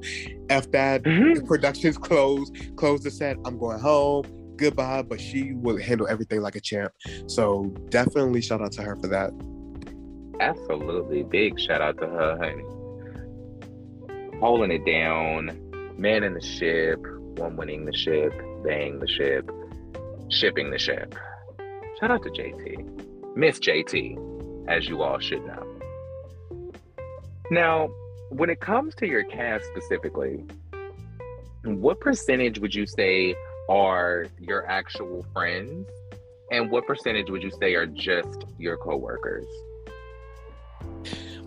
[0.49, 1.33] if that mm-hmm.
[1.33, 4.25] the production's closed, close the set, I'm going home.
[4.57, 5.01] Goodbye.
[5.01, 6.93] But she would handle everything like a champ.
[7.27, 9.31] So definitely shout out to her for that.
[10.39, 12.63] Absolutely, big shout out to her, honey.
[14.45, 15.59] Holding it down,
[15.97, 16.99] man in the ship,
[17.39, 18.31] one winning the ship,
[18.63, 19.49] bang the ship,
[20.29, 21.15] shipping the ship.
[21.99, 25.65] Shout out to JT, Miss JT, as you all should know.
[27.49, 27.89] Now,
[28.29, 30.45] when it comes to your cast specifically,
[31.63, 33.33] what percentage would you say
[33.67, 35.89] are your actual friends?
[36.51, 39.47] And what percentage would you say are just your coworkers?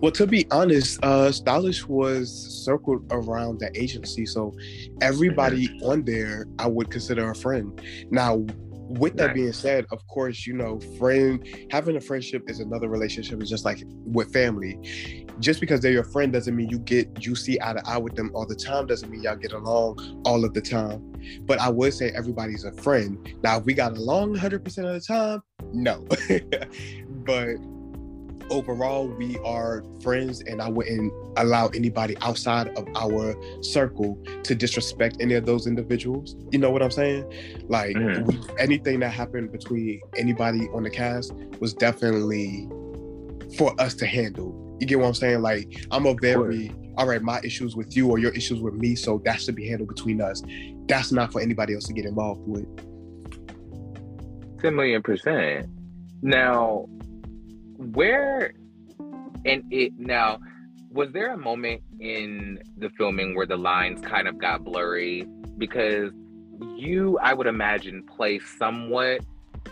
[0.01, 2.31] Well, to be honest, uh, Stylish was
[2.63, 4.55] circled around the agency, so
[5.01, 5.85] everybody mm-hmm.
[5.85, 7.81] on there I would consider a friend.
[8.09, 8.45] Now,
[8.89, 13.39] with that being said, of course, you know, friend having a friendship is another relationship.
[13.39, 15.27] It's just like with family.
[15.39, 18.15] Just because they're your friend doesn't mean you get you see eye to eye with
[18.15, 18.87] them all the time.
[18.87, 21.13] Doesn't mean y'all get along all of the time.
[21.41, 23.35] But I would say everybody's a friend.
[23.43, 26.07] Now, if we got along 100% of the time, no.
[27.25, 27.57] but
[28.49, 35.17] overall we are friends and i wouldn't allow anybody outside of our circle to disrespect
[35.19, 36.35] any of those individuals.
[36.51, 37.25] You know what i'm saying?
[37.67, 38.25] Like mm-hmm.
[38.25, 42.67] we, anything that happened between anybody on the cast was definitely
[43.57, 44.77] for us to handle.
[44.79, 45.41] You get what i'm saying?
[45.41, 48.95] Like i'm a very all right my issues with you or your issues with me
[48.95, 50.43] so that should be handled between us.
[50.87, 52.67] That's not for anybody else to get involved with.
[54.61, 55.69] 10 million percent.
[56.21, 56.87] Now
[57.79, 58.53] where
[59.45, 60.39] and it now
[60.91, 65.25] was there a moment in the filming where the lines kind of got blurry
[65.57, 66.11] because
[66.75, 69.21] you i would imagine play somewhat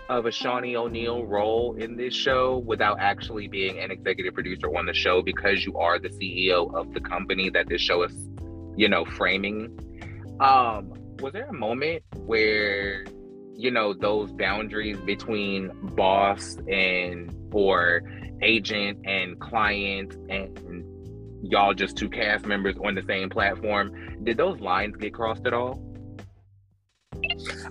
[0.10, 4.86] of a Shaunie O'Neal role in this show without actually being an executive producer on
[4.86, 8.14] the show because you are the CEO of the company that this show is
[8.78, 9.78] you know, framing.
[10.40, 13.06] Um, was there a moment where,
[13.58, 18.04] you know, those boundaries between boss and or
[18.44, 20.86] agent and client and
[21.42, 23.92] y'all just two cast members on the same platform,
[24.24, 25.82] did those lines get crossed at all?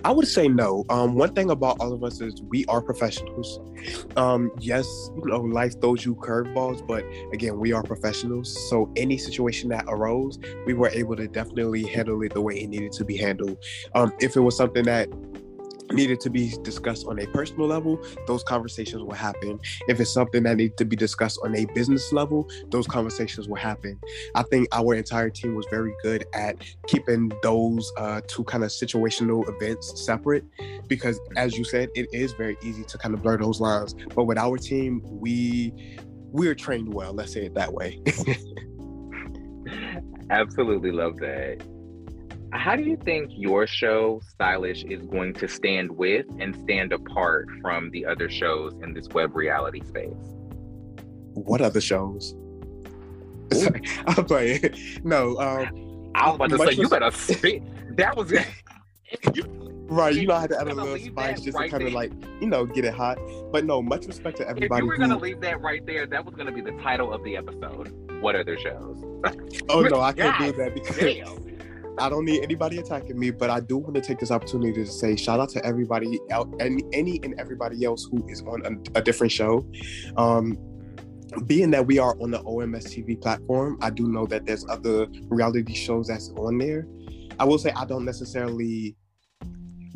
[0.05, 0.85] I would say no.
[0.91, 3.61] Um, one thing about all of us is we are professionals.
[4.17, 8.69] Um, yes, you know, life throws you curveballs, but again, we are professionals.
[8.71, 12.69] So any situation that arose, we were able to definitely handle it the way it
[12.69, 13.59] needed to be handled.
[13.95, 15.09] Um, if it was something that
[15.93, 19.59] needed to be discussed on a personal level, those conversations will happen.
[19.89, 23.57] If it's something that needs to be discussed on a business level, those conversations will
[23.57, 23.99] happen.
[24.35, 28.71] I think our entire team was very good at keeping those uh, two kind of
[28.71, 30.45] situational events separate
[30.89, 33.95] because, as you said, it is very easy to kind of blur those lines.
[34.15, 35.73] But with our team, we
[36.33, 37.15] we are trained well.
[37.15, 38.01] Let's say it that way.
[40.31, 41.63] Absolutely love that.
[42.57, 47.47] How do you think your show, Stylish, is going to stand with and stand apart
[47.61, 50.13] from the other shows in this web reality space?
[51.35, 52.35] What other shows?
[54.07, 54.75] I'm playing.
[55.05, 57.63] No, um, I was about to say, you better spit.
[57.97, 58.33] That was
[59.89, 60.15] right.
[60.15, 62.11] You know, I had to add a little spice just right to kind of like,
[62.41, 63.19] you know, get it hot.
[63.53, 64.79] But no, much respect to everybody.
[64.79, 67.23] If you were gonna leave that right there, that was gonna be the title of
[67.23, 67.93] the episode.
[68.21, 69.05] What other shows?
[69.69, 71.46] oh no, I can't do that because Damn.
[71.99, 74.87] I don't need anybody attacking me, but I do want to take this opportunity to
[74.87, 78.99] say shout out to everybody out and any and everybody else who is on a,
[78.99, 79.67] a different show.
[80.17, 80.59] Um,
[81.47, 85.75] being that we are on the OMStv platform, I do know that there's other reality
[85.75, 86.87] shows that's on there.
[87.39, 88.97] I will say I don't necessarily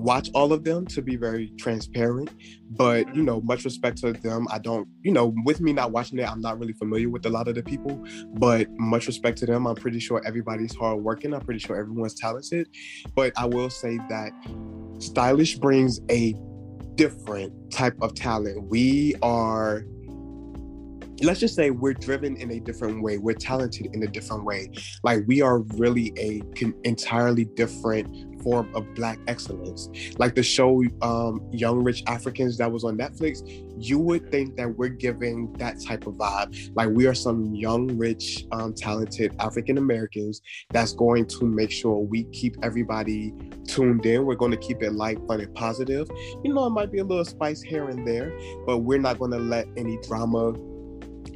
[0.00, 2.30] watch all of them to be very transparent
[2.70, 4.46] but you know much respect to them.
[4.50, 7.30] I don't you know with me not watching it i'm not really familiar with a
[7.30, 8.02] lot of the people
[8.34, 9.66] but much respect to them.
[9.66, 12.68] I'm pretty sure everybody's hard working i'm pretty sure everyone's talented.
[13.14, 14.32] But i will say that
[14.98, 16.34] stylish brings a
[16.94, 18.68] different type of talent.
[18.68, 19.84] We are
[21.22, 23.18] let's just say we're driven in a different way.
[23.18, 24.70] We're talented in a different way.
[25.02, 26.42] Like we are really a
[26.84, 28.08] entirely different
[28.42, 29.88] form of black excellence.
[30.18, 33.42] Like the show um, Young Rich Africans that was on Netflix,
[33.78, 36.70] you would think that we're giving that type of vibe.
[36.74, 41.98] Like we are some young, rich, um, talented African Americans that's going to make sure
[41.98, 43.32] we keep everybody
[43.66, 44.24] tuned in.
[44.24, 46.10] We're going to keep it light, fun, and positive.
[46.44, 48.32] You know, it might be a little spice here and there,
[48.66, 50.52] but we're not going to let any drama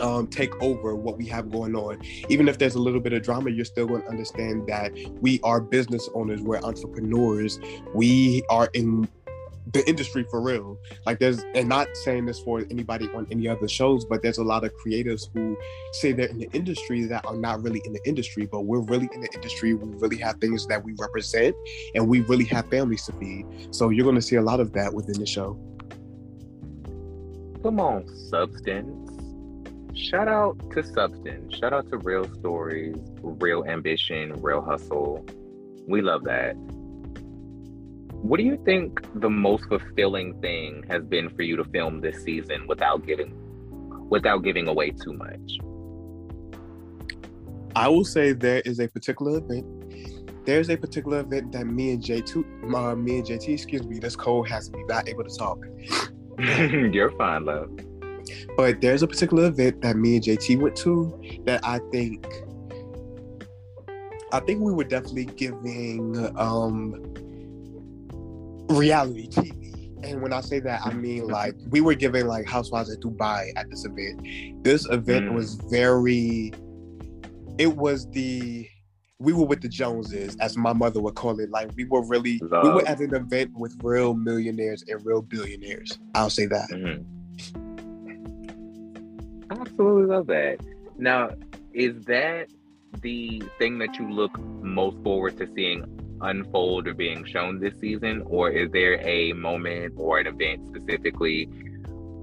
[0.01, 2.01] um, take over what we have going on.
[2.29, 5.41] Even if there's a little bit of drama, you're still going to understand that we
[5.43, 7.59] are business owners, we're entrepreneurs,
[7.95, 9.09] we are in
[9.73, 10.79] the industry for real.
[11.07, 14.45] Like there's, and not saying this for anybody on any other shows, but there's a
[14.45, 15.57] lot of creatives who
[15.93, 19.09] say they're in the industry that are not really in the industry, but we're really
[19.13, 19.75] in the industry.
[19.75, 21.57] We really have things that we represent,
[21.95, 23.47] and we really have families to feed.
[23.71, 25.59] So you're going to see a lot of that within the show.
[27.63, 29.04] Come on, substance
[29.95, 31.55] shout out to substance.
[31.57, 35.25] Shout out to real stories real ambition real hustle.
[35.87, 36.55] We love that.
[38.13, 42.23] What do you think the most fulfilling thing has been for you to film this
[42.25, 43.35] season without giving
[44.09, 45.59] without giving away too much?
[47.77, 50.47] I will say there is a particular event.
[50.47, 54.15] There's a particular event that me and JT, uh, me and JT, excuse me, this
[54.15, 55.59] code has me not able to talk.
[56.39, 57.71] You're fine, love.
[58.57, 62.27] But there's a particular event that me and JT went to that I think
[64.33, 67.15] I think we were definitely giving um
[68.69, 69.65] reality TV.
[70.05, 73.53] And when I say that, I mean like we were giving like Housewives of Dubai
[73.57, 74.65] at this event.
[74.65, 75.35] This event mm.
[75.35, 76.53] was very
[77.59, 78.69] it was the
[79.21, 81.51] we were with the Joneses, as my mother would call it.
[81.51, 82.65] Like we were really Love.
[82.65, 85.99] we were at an event with real millionaires and real billionaires.
[86.15, 86.69] I'll say that.
[86.71, 87.14] Mm-hmm.
[89.51, 90.59] Absolutely love that.
[90.97, 91.31] Now,
[91.73, 92.49] is that
[93.01, 95.85] the thing that you look most forward to seeing
[96.21, 101.49] unfold or being shown this season, or is there a moment or an event specifically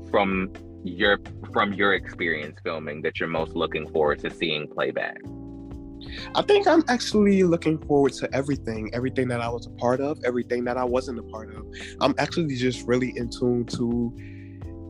[0.09, 0.51] from
[0.84, 1.19] your
[1.53, 5.17] from your experience filming that you're most looking forward to seeing playback?
[6.34, 10.19] I think I'm actually looking forward to everything, everything that I was a part of,
[10.26, 11.65] everything that I wasn't a part of.
[11.99, 14.13] I'm actually just really in tune to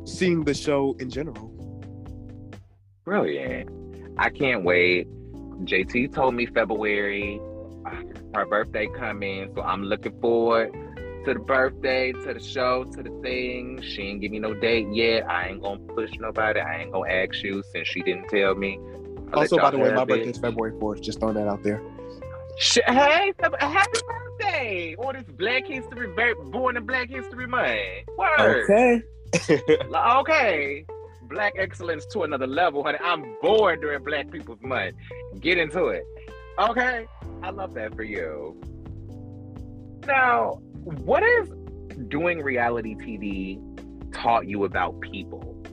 [0.05, 1.60] seeing the show in general.
[3.05, 3.69] Brilliant.
[4.17, 5.07] I can't wait.
[5.65, 7.39] JT told me February,
[7.85, 8.01] uh,
[8.35, 10.71] her birthday coming, so I'm looking forward
[11.25, 13.81] to the birthday, to the show, to the thing.
[13.81, 15.29] She ain't give me no date yet.
[15.29, 16.59] I ain't gonna push nobody.
[16.59, 18.79] I ain't gonna ask you since she didn't tell me.
[19.33, 21.01] I'll also, by the way, my birthday is February 4th.
[21.01, 21.81] Just throwing that out there.
[22.59, 26.13] Hey, happy birthday on this Black History,
[26.51, 27.79] born in Black History Month.
[28.17, 28.69] Word.
[28.69, 29.03] Okay.
[30.19, 30.85] okay.
[31.31, 32.97] Black excellence to another level, honey.
[33.01, 34.95] I'm born during Black People's Month.
[35.39, 36.03] Get into it.
[36.59, 37.07] Okay.
[37.41, 38.59] I love that for you.
[40.05, 41.47] Now, what has
[42.09, 43.61] doing reality TV
[44.13, 45.63] taught you about people?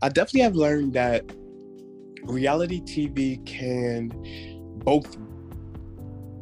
[0.00, 1.30] I definitely have learned that
[2.24, 4.08] reality TV can
[4.84, 5.16] both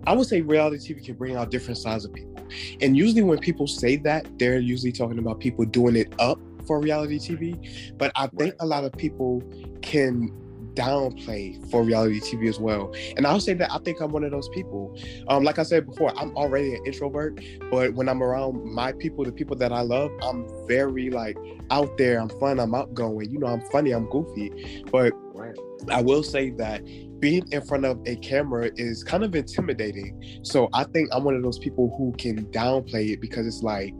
[0.06, 2.36] I would say reality TV can bring out different sides of people.
[2.80, 6.80] And usually when people say that, they're usually talking about people doing it up for
[6.80, 7.98] reality TV.
[7.98, 9.42] But I think a lot of people
[9.82, 10.30] can
[10.74, 12.94] downplay for reality TV as well.
[13.16, 14.96] And I'll say that I think I'm one of those people.
[15.26, 17.40] Um, like I said before, I'm already an introvert,
[17.70, 21.36] but when I'm around my people, the people that I love, I'm very like
[21.72, 22.20] out there.
[22.20, 22.60] I'm fun.
[22.60, 23.30] I'm outgoing.
[23.30, 23.90] You know, I'm funny.
[23.90, 24.84] I'm goofy.
[24.92, 25.12] But
[25.90, 26.84] I will say that
[27.20, 30.40] being in front of a camera is kind of intimidating.
[30.42, 33.92] So I think I'm one of those people who can downplay it because it's like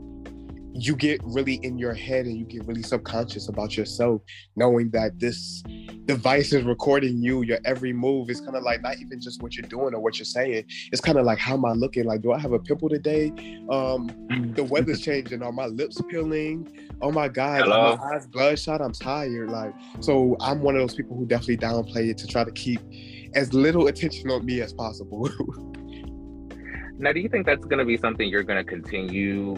[0.79, 4.21] you get really in your head and you get really subconscious about yourself,
[4.55, 5.63] knowing that this
[6.05, 8.29] device is recording you, your every move.
[8.29, 10.65] is kind of like not even just what you're doing or what you're saying.
[10.91, 12.05] It's kind of like how am I looking?
[12.05, 13.31] Like, do I have a pimple today?
[13.69, 15.43] Um, the weather's changing.
[15.43, 16.89] Are my lips peeling?
[17.01, 17.97] Oh my God, Hello?
[17.97, 18.81] my eyes bloodshot.
[18.81, 19.49] I'm tired.
[19.49, 22.81] Like, so I'm one of those people who definitely downplay it to try to keep
[23.35, 25.29] as little attention on me as possible.
[26.97, 29.55] now, do you think that's going to be something you're going to continue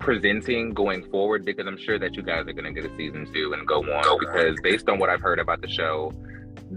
[0.00, 3.30] presenting going forward because I'm sure that you guys are going to get a season
[3.32, 6.12] two and go on because based on what I've heard about the show,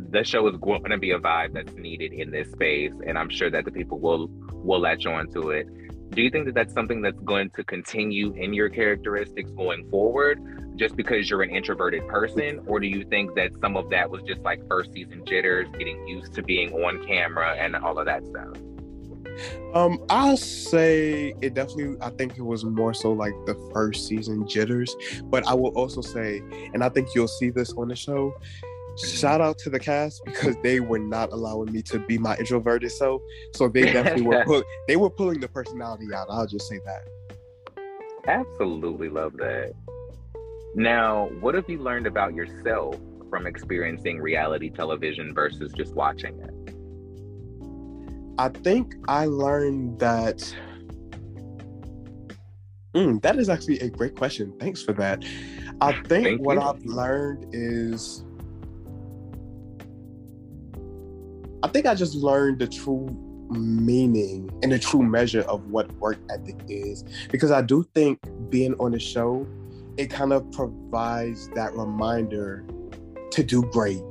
[0.10, 3.30] the show is going to be a vibe that's needed in this space, and I'm
[3.30, 5.68] sure that the people will will latch on to it.
[6.12, 10.40] Do you think that that's something that's going to continue in your characteristics going forward,
[10.76, 14.22] just because you're an introverted person, or do you think that some of that was
[14.24, 18.24] just like first season jitters, getting used to being on camera, and all of that
[18.26, 18.56] stuff?
[19.74, 21.98] Um, I'll say it definitely.
[22.02, 26.02] I think it was more so like the first season jitters, but I will also
[26.02, 26.42] say,
[26.74, 28.34] and I think you'll see this on the show.
[28.98, 32.92] Shout out to the cast because they were not allowing me to be my introverted
[32.92, 33.24] self.
[33.54, 36.28] So they definitely were pull, they were pulling the personality out.
[36.30, 37.08] I'll just say that.
[38.28, 39.74] Absolutely love that.
[40.76, 42.96] Now, what have you learned about yourself
[43.30, 46.53] from experiencing reality television versus just watching it?
[48.38, 50.56] I think I learned that.
[52.96, 54.54] Mm, that is actually a great question.
[54.60, 55.24] Thanks for that.
[55.82, 56.62] I think Thank what you.
[56.62, 58.24] I've learned is.
[61.64, 63.08] I think I just learned the true
[63.50, 67.04] meaning and the true measure of what work ethic is.
[67.32, 68.20] Because I do think
[68.50, 69.48] being on the show,
[69.98, 72.66] it kind of provides that reminder
[73.32, 74.02] to do great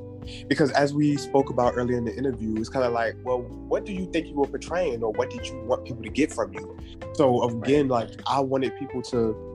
[0.49, 3.85] because as we spoke about earlier in the interview it's kind of like well what
[3.85, 6.53] do you think you were portraying or what did you want people to get from
[6.53, 6.77] you?
[7.15, 9.49] So again like i wanted people to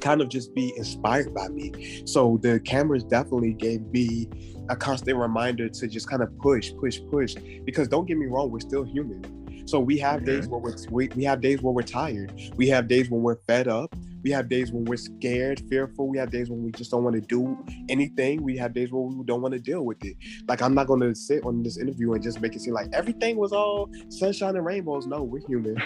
[0.00, 2.02] kind of just be inspired by me.
[2.06, 4.28] So the cameras definitely gave me
[4.68, 7.34] a constant reminder to just kind of push push push.
[7.64, 11.08] Because don't get me wrong we're still human so we have days where we're we,
[11.14, 14.48] we have days where we're tired we have days when we're fed up we have
[14.48, 16.08] days when we're scared, fearful.
[16.08, 17.58] We have days when we just don't want to do
[17.88, 18.42] anything.
[18.42, 20.16] We have days where we don't want to deal with it.
[20.48, 22.88] Like I'm not going to sit on this interview and just make it seem like
[22.92, 25.06] everything was all sunshine and rainbows.
[25.06, 25.76] No, we're human.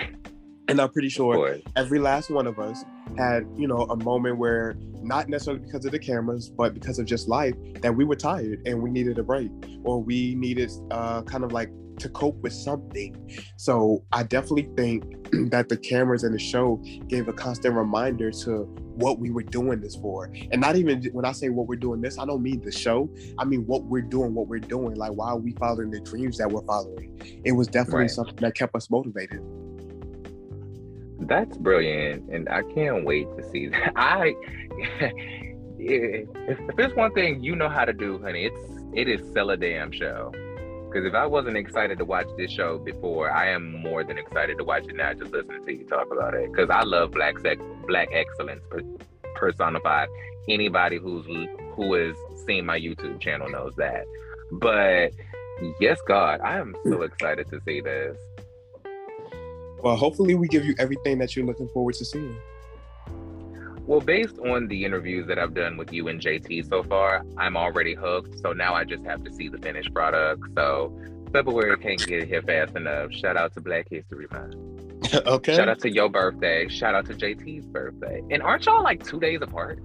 [0.69, 2.85] And I'm pretty sure every last one of us
[3.17, 7.07] had, you know, a moment where not necessarily because of the cameras, but because of
[7.07, 9.51] just life, that we were tired and we needed a break,
[9.85, 13.31] or we needed uh, kind of like to cope with something.
[13.57, 15.05] So I definitely think
[15.51, 18.65] that the cameras and the show gave a constant reminder to
[18.97, 20.31] what we were doing this for.
[20.51, 23.11] And not even when I say what we're doing this, I don't mean the show.
[23.39, 24.97] I mean what we're doing, what we're doing.
[24.97, 27.21] Like why are we following the dreams that we're following?
[27.45, 28.11] It was definitely right.
[28.11, 29.43] something that kept us motivated.
[31.21, 32.31] That's brilliant.
[32.31, 33.93] And I can't wait to see that.
[33.97, 34.35] I
[35.79, 39.57] if there's one thing you know how to do, honey, it's it is sell a
[39.57, 40.33] damn show.
[40.97, 44.57] Because if I wasn't excited to watch this show before, I am more than excited
[44.57, 45.13] to watch it now.
[45.13, 48.63] Just listening to you talk about it, because I love black sex, black excellence
[49.35, 50.09] personified.
[50.49, 52.17] Anybody who's who has
[52.47, 54.07] seen my YouTube channel knows that.
[54.53, 55.13] But
[55.81, 58.17] yes, God, I am so excited to see this.
[59.83, 62.39] Well, hopefully, we give you everything that you're looking forward to seeing.
[63.87, 67.57] Well, based on the interviews that I've done with you and JT so far, I'm
[67.57, 68.41] already hooked.
[68.41, 70.43] So now I just have to see the finished product.
[70.57, 70.93] So
[71.33, 73.13] February can't get here fast enough.
[73.13, 74.57] Shout out to Black History Month.
[75.27, 75.55] okay.
[75.55, 76.67] Shout out to your birthday.
[76.67, 78.23] Shout out to JT's birthday.
[78.31, 79.79] And aren't y'all like two days apart?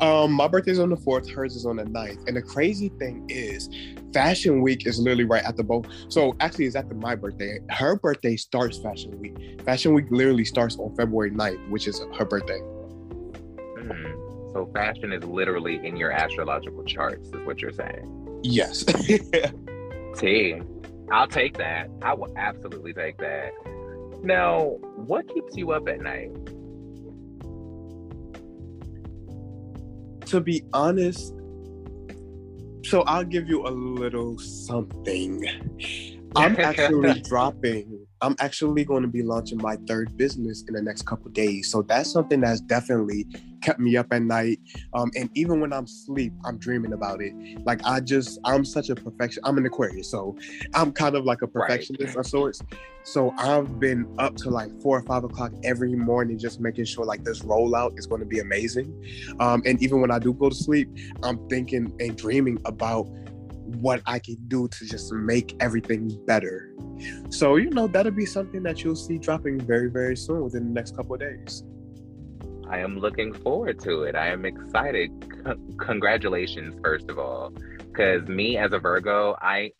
[0.00, 2.26] Um, my birthday's on the fourth, hers is on the 9th.
[2.26, 3.68] And the crazy thing is,
[4.14, 5.86] Fashion Week is literally right at the both.
[6.08, 7.58] So actually, it's after my birthday.
[7.68, 9.60] Her birthday starts Fashion Week.
[9.62, 12.60] Fashion Week literally starts on February 9th, which is her birthday.
[13.90, 14.52] Mm.
[14.52, 18.40] So fashion is literally in your astrological charts, is what you're saying.
[18.42, 18.84] Yes.
[20.16, 20.60] T.
[21.12, 21.88] I'll take that.
[22.02, 23.52] I will absolutely take that.
[24.22, 26.30] Now, what keeps you up at night?
[30.26, 31.34] To be honest,
[32.84, 35.44] so I'll give you a little something.
[36.36, 38.06] I'm actually dropping.
[38.20, 41.70] I'm actually going to be launching my third business in the next couple days.
[41.70, 43.26] So that's something that's definitely
[43.60, 44.60] kept me up at night.
[44.94, 47.34] Um, and even when I'm asleep, I'm dreaming about it.
[47.64, 49.42] Like I just, I'm such a perfection.
[49.44, 50.36] I'm an Aquarius, so
[50.74, 52.24] I'm kind of like a perfectionist right.
[52.24, 52.62] of sorts.
[53.02, 57.04] So I've been up to like four or five o'clock every morning, just making sure
[57.04, 58.92] like this rollout is going to be amazing.
[59.40, 60.88] Um, and even when I do go to sleep,
[61.22, 63.08] I'm thinking and dreaming about
[63.76, 66.74] what I can do to just make everything better.
[67.30, 70.72] So, you know, that'll be something that you'll see dropping very, very soon within the
[70.72, 71.64] next couple of days.
[72.70, 74.14] I am looking forward to it.
[74.14, 75.10] I am excited.
[75.44, 79.72] C- congratulations, first of all, because me as a Virgo, I,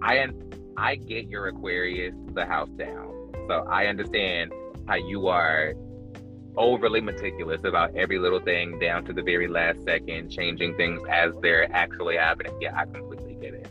[0.00, 0.28] I,
[0.76, 3.32] I get your Aquarius the house down.
[3.48, 4.52] So I understand
[4.86, 5.74] how you are
[6.56, 11.32] overly meticulous about every little thing down to the very last second, changing things as
[11.42, 12.56] they're actually happening.
[12.60, 13.68] Yeah, I completely get it.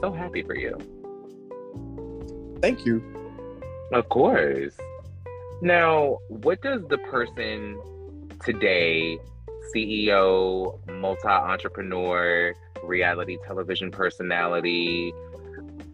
[0.00, 0.78] So happy for you.
[2.60, 3.02] Thank you.
[3.92, 4.76] Of course.
[5.62, 7.80] Now, what does the person
[8.44, 9.18] today,
[9.74, 12.54] CEO, multi entrepreneur,
[12.84, 15.12] reality television personality,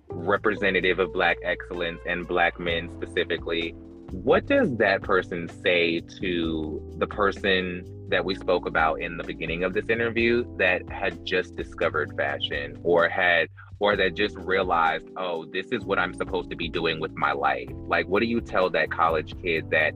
[0.08, 3.70] representative of Black excellence and Black men specifically,
[4.10, 9.64] what does that person say to the person that we spoke about in the beginning
[9.64, 13.48] of this interview that had just discovered fashion or had
[13.82, 17.32] or that just realized, oh, this is what I'm supposed to be doing with my
[17.32, 17.68] life?
[17.88, 19.92] Like what do you tell that college kid that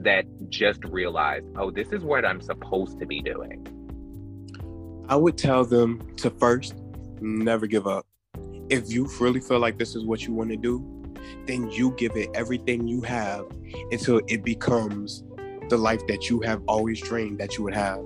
[0.00, 3.66] that just realized, oh, this is what I'm supposed to be doing?
[5.08, 6.74] I would tell them to first
[7.22, 8.06] never give up.
[8.68, 10.84] If you really feel like this is what you want to do,
[11.46, 13.46] then you give it everything you have
[13.90, 15.24] until it becomes
[15.70, 18.02] the life that you have always dreamed that you would have.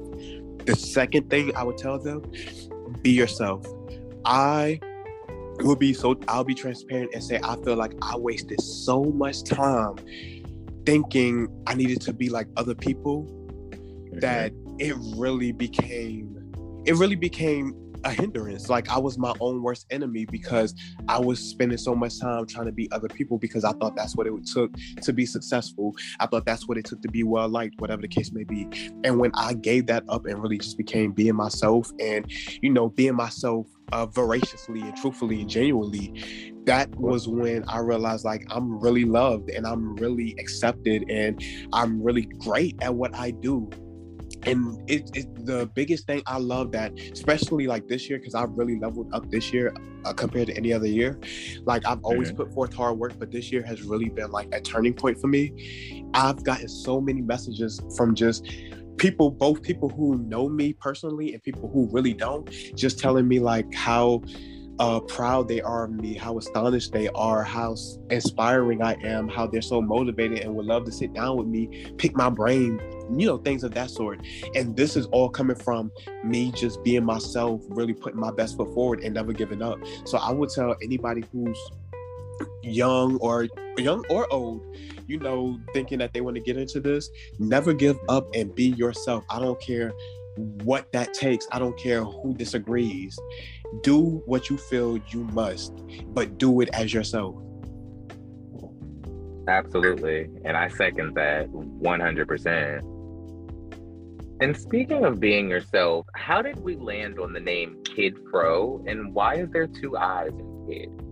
[0.64, 2.23] The second thing I would tell them,
[3.03, 3.66] be yourself.
[4.25, 4.79] I
[5.65, 9.45] will be so I'll be transparent and say I feel like I wasted so much
[9.45, 9.97] time
[10.85, 14.21] thinking I needed to be like other people mm-hmm.
[14.21, 16.35] that it really became
[16.87, 18.69] it really became a hindrance.
[18.69, 20.75] Like I was my own worst enemy because
[21.09, 24.17] I was spending so much time trying to be other people because I thought that's
[24.17, 25.95] what it took to be successful.
[26.21, 28.69] I thought that's what it took to be well liked, whatever the case may be.
[29.05, 32.25] And when I gave that up and really just became being myself and,
[32.63, 38.24] you know, being myself uh, voraciously and truthfully and genuinely, that was when I realized
[38.24, 43.30] like I'm really loved and I'm really accepted and I'm really great at what I
[43.30, 43.70] do.
[44.43, 48.51] And it, it, the biggest thing i love that especially like this year because i've
[48.51, 49.74] really leveled up this year
[50.05, 51.18] uh, compared to any other year.
[51.64, 52.36] Like i've always mm-hmm.
[52.36, 55.26] put forth hard work but this year has really been like a turning point for
[55.26, 56.05] me.
[56.14, 58.47] I've gotten so many messages from just
[58.99, 63.39] people both people who know me personally and people who really don't just telling me
[63.39, 64.23] like how
[64.79, 67.75] uh, proud they are of me, how astonished they are, how
[68.11, 71.93] inspiring I am, how they're so motivated and would love to sit down with me,
[71.99, 72.81] pick my brain,
[73.17, 74.25] you know, things of that sort.
[74.55, 75.91] And this is all coming from
[76.23, 79.79] me just being myself, really putting my best foot forward and never giving up.
[80.05, 81.59] So I would tell anybody who's
[82.62, 84.76] young or young or old,
[85.07, 88.68] you know, thinking that they want to get into this, never give up and be
[88.70, 89.24] yourself.
[89.30, 89.93] I don't care
[90.36, 91.47] what that takes.
[91.51, 93.18] I don't care who disagrees
[93.82, 95.72] do what you feel you must,
[96.09, 97.36] but do it as yourself.
[99.47, 100.28] Absolutely.
[100.45, 102.95] And I second that 100%.
[104.41, 109.12] And speaking of being yourself, how did we land on the name Kiid Fro and
[109.12, 111.08] why is there two eyes in Kiid?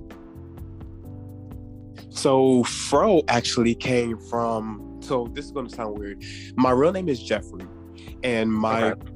[2.17, 6.25] So, Fro actually came from, so this is going to sound weird.
[6.57, 7.67] My real name is Jeffrey,
[8.23, 9.13] and my okay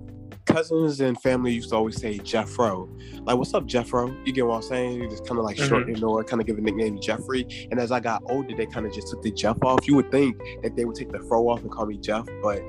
[0.53, 2.89] cousins and family used to always say Jeffro.
[3.25, 4.15] Like, what's up, Jeffro?
[4.27, 5.01] You get what I'm saying?
[5.01, 5.69] You just kind of like mm-hmm.
[5.69, 7.47] shorten or kind of give a nickname to Jeffrey.
[7.71, 9.87] And as I got older, they kind of just took the Jeff off.
[9.87, 12.63] You would think that they would take the fro off and call me Jeff, but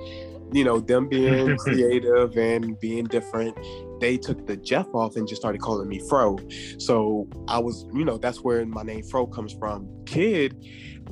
[0.53, 3.57] you know, them being creative and being different,
[4.01, 6.37] they took the Jeff off and just started calling me Fro.
[6.79, 9.87] So I was, you know, that's where my name Fro comes from.
[10.05, 10.57] Kid,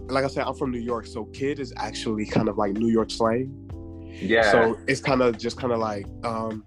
[0.10, 2.90] like I said, I'm from New York, so kid is actually kind of like New
[2.90, 3.56] York slang.
[4.22, 4.52] Yeah.
[4.52, 6.66] So it's kind of just kind of like um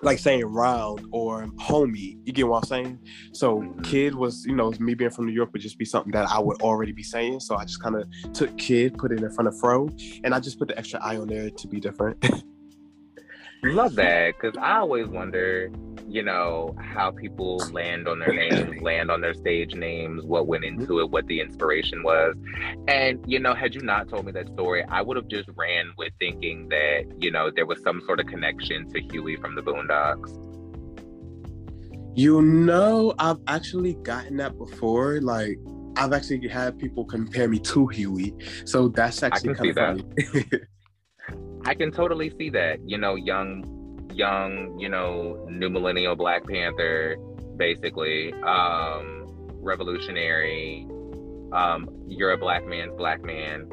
[0.00, 2.18] like saying round or homie.
[2.24, 2.98] You get what I'm saying?
[3.32, 3.82] So Mhm.
[3.84, 6.38] kid was, you know, me being from New York would just be something that I
[6.38, 7.40] would already be saying.
[7.40, 9.88] So I just kind of took kid, put it in front of fro,
[10.22, 12.24] and I just put the extra I on there to be different.
[13.62, 15.70] Love that because I always wonder,
[16.06, 20.64] you know, how people land on their names, land on their stage names, what went
[20.64, 20.80] mm-hmm.
[20.82, 22.36] into it, what the inspiration was.
[22.86, 25.92] And, you know, had you not told me that story, I would have just ran
[25.98, 29.62] with thinking that, you know, there was some sort of connection to Huey from the
[29.62, 30.44] Boondocks.
[32.14, 35.20] you know, I've actually gotten that before.
[35.20, 35.58] Like
[35.96, 38.34] I've actually had people compare me to Huey.
[38.64, 40.64] So that's actually can kind see of funny.
[41.68, 47.18] I can totally see that, you know, young, young, you know, new millennial Black Panther,
[47.58, 49.26] basically, um,
[49.60, 50.86] revolutionary.
[51.52, 53.70] Um, you're a black man's black man.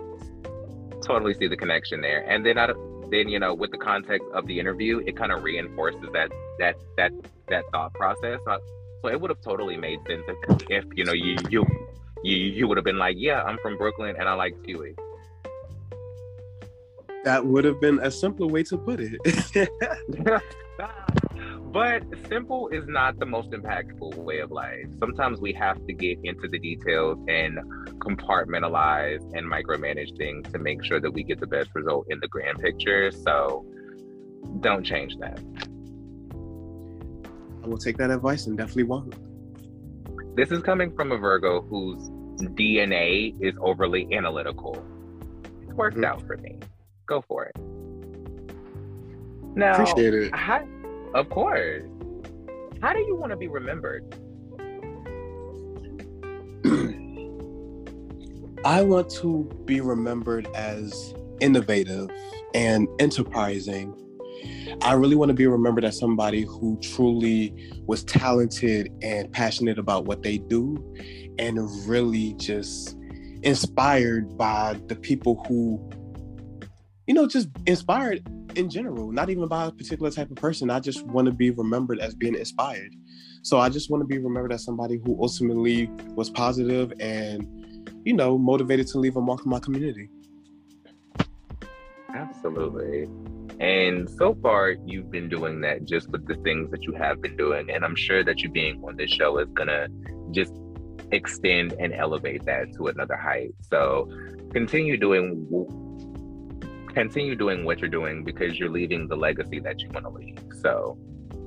[1.03, 2.73] Totally see the connection there, and then I,
[3.11, 6.75] then you know, with the context of the interview, it kind of reinforces that that
[6.97, 7.13] that
[7.47, 8.41] that thought process.
[8.45, 8.57] So,
[9.03, 11.65] so it would have totally made sense if, if you know you you
[12.25, 14.95] you you would have been like, yeah, I'm from Brooklyn and I like Huey.
[17.25, 19.19] That would have been a simpler way to put it.
[21.73, 24.85] but simple is not the most impactful way of life.
[24.99, 27.57] Sometimes we have to get into the details and
[27.97, 32.27] compartmentalize and micromanage things to make sure that we get the best result in the
[32.27, 33.11] grand picture.
[33.11, 33.65] So
[34.61, 35.39] don't change that.
[37.63, 39.15] I will take that advice and definitely won't.
[40.37, 42.07] This is coming from a Virgo whose
[42.53, 44.85] DNA is overly analytical.
[45.63, 46.05] It's worked Mhm.
[46.05, 46.59] out for me.
[47.07, 47.55] Go for it.
[49.55, 50.35] Now, Appreciate it.
[50.35, 50.67] How,
[51.13, 51.83] of course.
[52.81, 54.03] How do you want to be remembered?
[58.65, 62.09] I want to be remembered as innovative
[62.53, 63.95] and enterprising.
[64.81, 70.05] I really want to be remembered as somebody who truly was talented and passionate about
[70.05, 70.75] what they do
[71.37, 72.97] and really just
[73.43, 75.79] inspired by the people who,
[77.07, 80.69] you know, just inspired in general, not even by a particular type of person.
[80.69, 82.95] I just want to be remembered as being inspired.
[83.43, 87.65] So I just want to be remembered as somebody who ultimately was positive and
[88.05, 90.09] you know, motivated to leave a mark in my community.
[92.13, 93.09] Absolutely.
[93.59, 97.35] And so far, you've been doing that just with the things that you have been
[97.35, 97.69] doing.
[97.69, 99.87] And I'm sure that you being on this show is going to
[100.31, 100.53] just
[101.11, 103.53] extend and elevate that to another height.
[103.61, 104.09] So
[104.51, 105.47] continue doing.
[106.95, 110.39] Continue doing what you're doing because you're leaving the legacy that you want to leave.
[110.61, 110.97] So,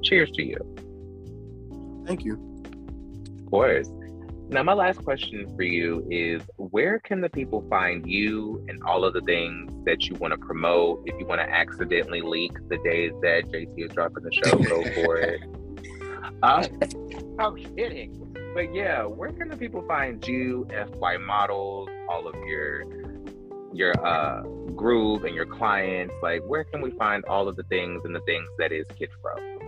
[0.03, 2.05] cheers to you.
[2.07, 2.35] Thank you.
[3.39, 3.89] Of course.
[4.51, 9.05] Now, my last question for you is where can the people find you and all
[9.05, 11.03] of the things that you want to promote?
[11.07, 14.83] If you want to accidentally leak the days that JT is dropping the show, go
[15.03, 15.41] for it.
[16.41, 16.65] Uh,
[17.41, 18.33] I'm kidding.
[18.55, 20.69] But yeah, where can the people find you,
[21.01, 22.85] FY models, all of your
[23.73, 24.43] your uh
[24.79, 26.15] groove and your clients?
[26.23, 29.09] Like where can we find all of the things and the things that is Kiid
[29.21, 29.59] Fro?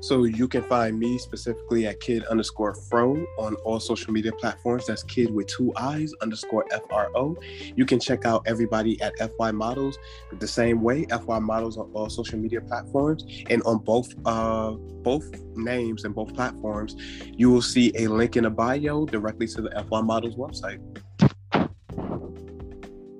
[0.00, 4.86] So you can find me specifically at kid underscore fro on all social media platforms.
[4.86, 7.38] That's kid with two eyes underscore F R O.
[7.74, 9.96] You can check out everybody at FY Models
[10.38, 11.06] the same way.
[11.06, 16.34] FY Models on all social media platforms and on both uh both names and both
[16.34, 20.80] platforms, you will see a link in the bio directly to the FY Models website.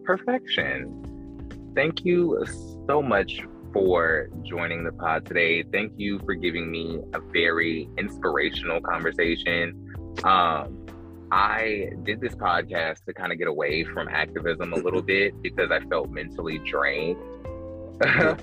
[0.04, 1.72] Perfection.
[1.74, 2.44] Thank you
[2.86, 3.40] so much
[3.72, 5.62] for joining the pod today.
[5.64, 9.94] Thank you for giving me a very inspirational conversation.
[10.22, 10.86] Um,
[11.32, 15.70] I did this podcast to kind of get away from activism a little bit because
[15.72, 17.18] I felt mentally drained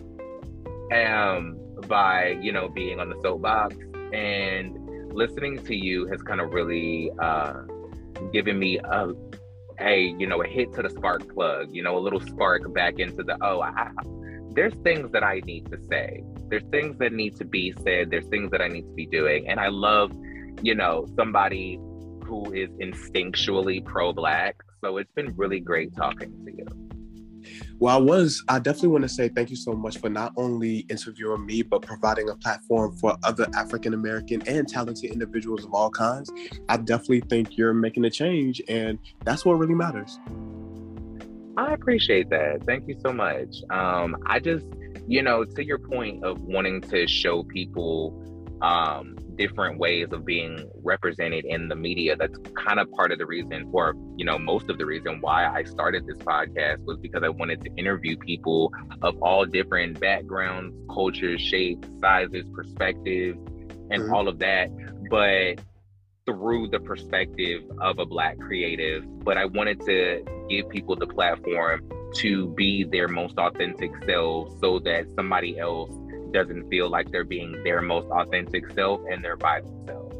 [0.93, 1.57] um,
[1.88, 3.76] by, you know, being on the soapbox.
[4.12, 7.53] And listening to you has kind of really uh,
[8.34, 9.14] given me a
[9.82, 13.00] hey, you know, a hit to the spark plug, you know, a little spark back
[13.00, 13.90] into the, oh, I,
[14.54, 16.24] there's things that I need to say.
[16.50, 18.10] There's things that need to be said.
[18.10, 19.48] There's things that I need to be doing.
[19.48, 20.12] And I love,
[20.62, 21.80] you know, somebody
[22.26, 24.58] who is instinctually pro Black.
[24.82, 26.91] So it's been really great talking to you.
[27.80, 30.80] Well, I was, I definitely want to say thank you so much for not only
[30.89, 35.89] interviewing me, but providing a platform for other African American and talented individuals of all
[35.89, 36.32] kinds.
[36.70, 40.20] I definitely think you're making a change, and that's what really matters.
[41.58, 42.64] I appreciate that.
[42.66, 43.58] Thank you so much.
[43.70, 44.66] Um, I just,
[45.08, 48.18] you know, to your point of wanting to show people
[48.62, 52.16] um, different ways of being represented in the media.
[52.16, 55.48] That's kind of part of the reason, or you know, most of the reason why
[55.48, 58.72] I started this podcast was because I wanted to interview people
[59.02, 63.38] of all different backgrounds, cultures, shapes, sizes, perspectives,
[63.90, 64.14] and mm-hmm.
[64.14, 64.70] all of that.
[65.10, 65.62] But
[66.26, 71.90] through the perspective of a black creative, but I wanted to give people the platform
[72.16, 75.92] to be their most authentic selves so that somebody else
[76.32, 80.16] doesn't feel like they're being their most authentic self and they're by themselves.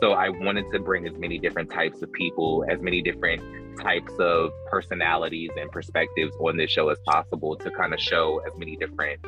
[0.00, 3.42] So I wanted to bring as many different types of people, as many different
[3.80, 8.58] types of personalities and perspectives on this show as possible to kind of show as
[8.58, 9.20] many different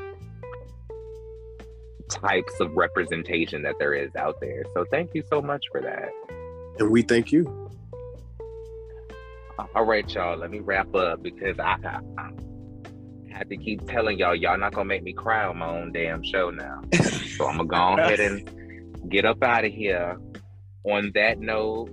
[2.11, 4.65] types of representation that there is out there.
[4.75, 6.11] So thank you so much for that.
[6.79, 7.71] And we thank you.
[9.75, 10.39] All right, y'all.
[10.39, 12.31] Let me wrap up because I, I, I
[13.39, 16.23] had to keep telling y'all, y'all not gonna make me cry on my own damn
[16.23, 16.83] show now.
[17.37, 20.19] so I'm gonna go ahead and get up out of here.
[20.85, 21.91] On that note,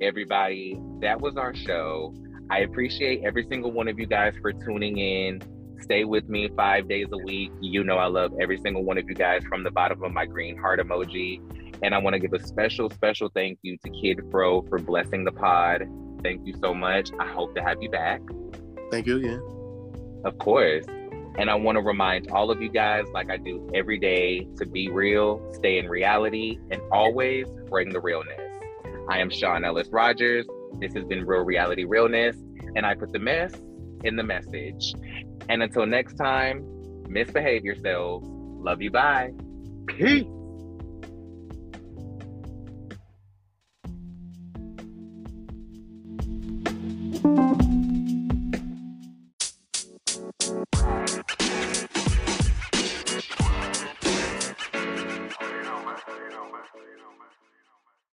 [0.00, 2.14] everybody, that was our show.
[2.50, 5.42] I appreciate every single one of you guys for tuning in
[5.84, 7.52] stay with me five days a week.
[7.60, 10.26] You know, I love every single one of you guys from the bottom of my
[10.26, 11.40] green heart emoji.
[11.82, 15.24] And I want to give a special, special thank you to Kiid Fro for blessing
[15.24, 15.82] the pod.
[16.22, 17.10] Thank you so much.
[17.20, 18.22] I hope to have you back.
[18.90, 19.63] Thank you again.
[20.24, 20.84] Of course.
[21.36, 24.66] And I want to remind all of you guys, like I do every day, to
[24.66, 28.40] be real, stay in reality, and always bring the realness.
[29.08, 30.46] I am Sean Ellis Rogers.
[30.78, 32.36] This has been Real Reality Realness,
[32.76, 33.52] and I put the mess
[34.04, 34.94] in the message.
[35.48, 36.64] And until next time,
[37.08, 38.26] misbehave yourselves.
[38.28, 38.90] Love you.
[38.90, 39.32] Bye.
[39.86, 40.24] Peace.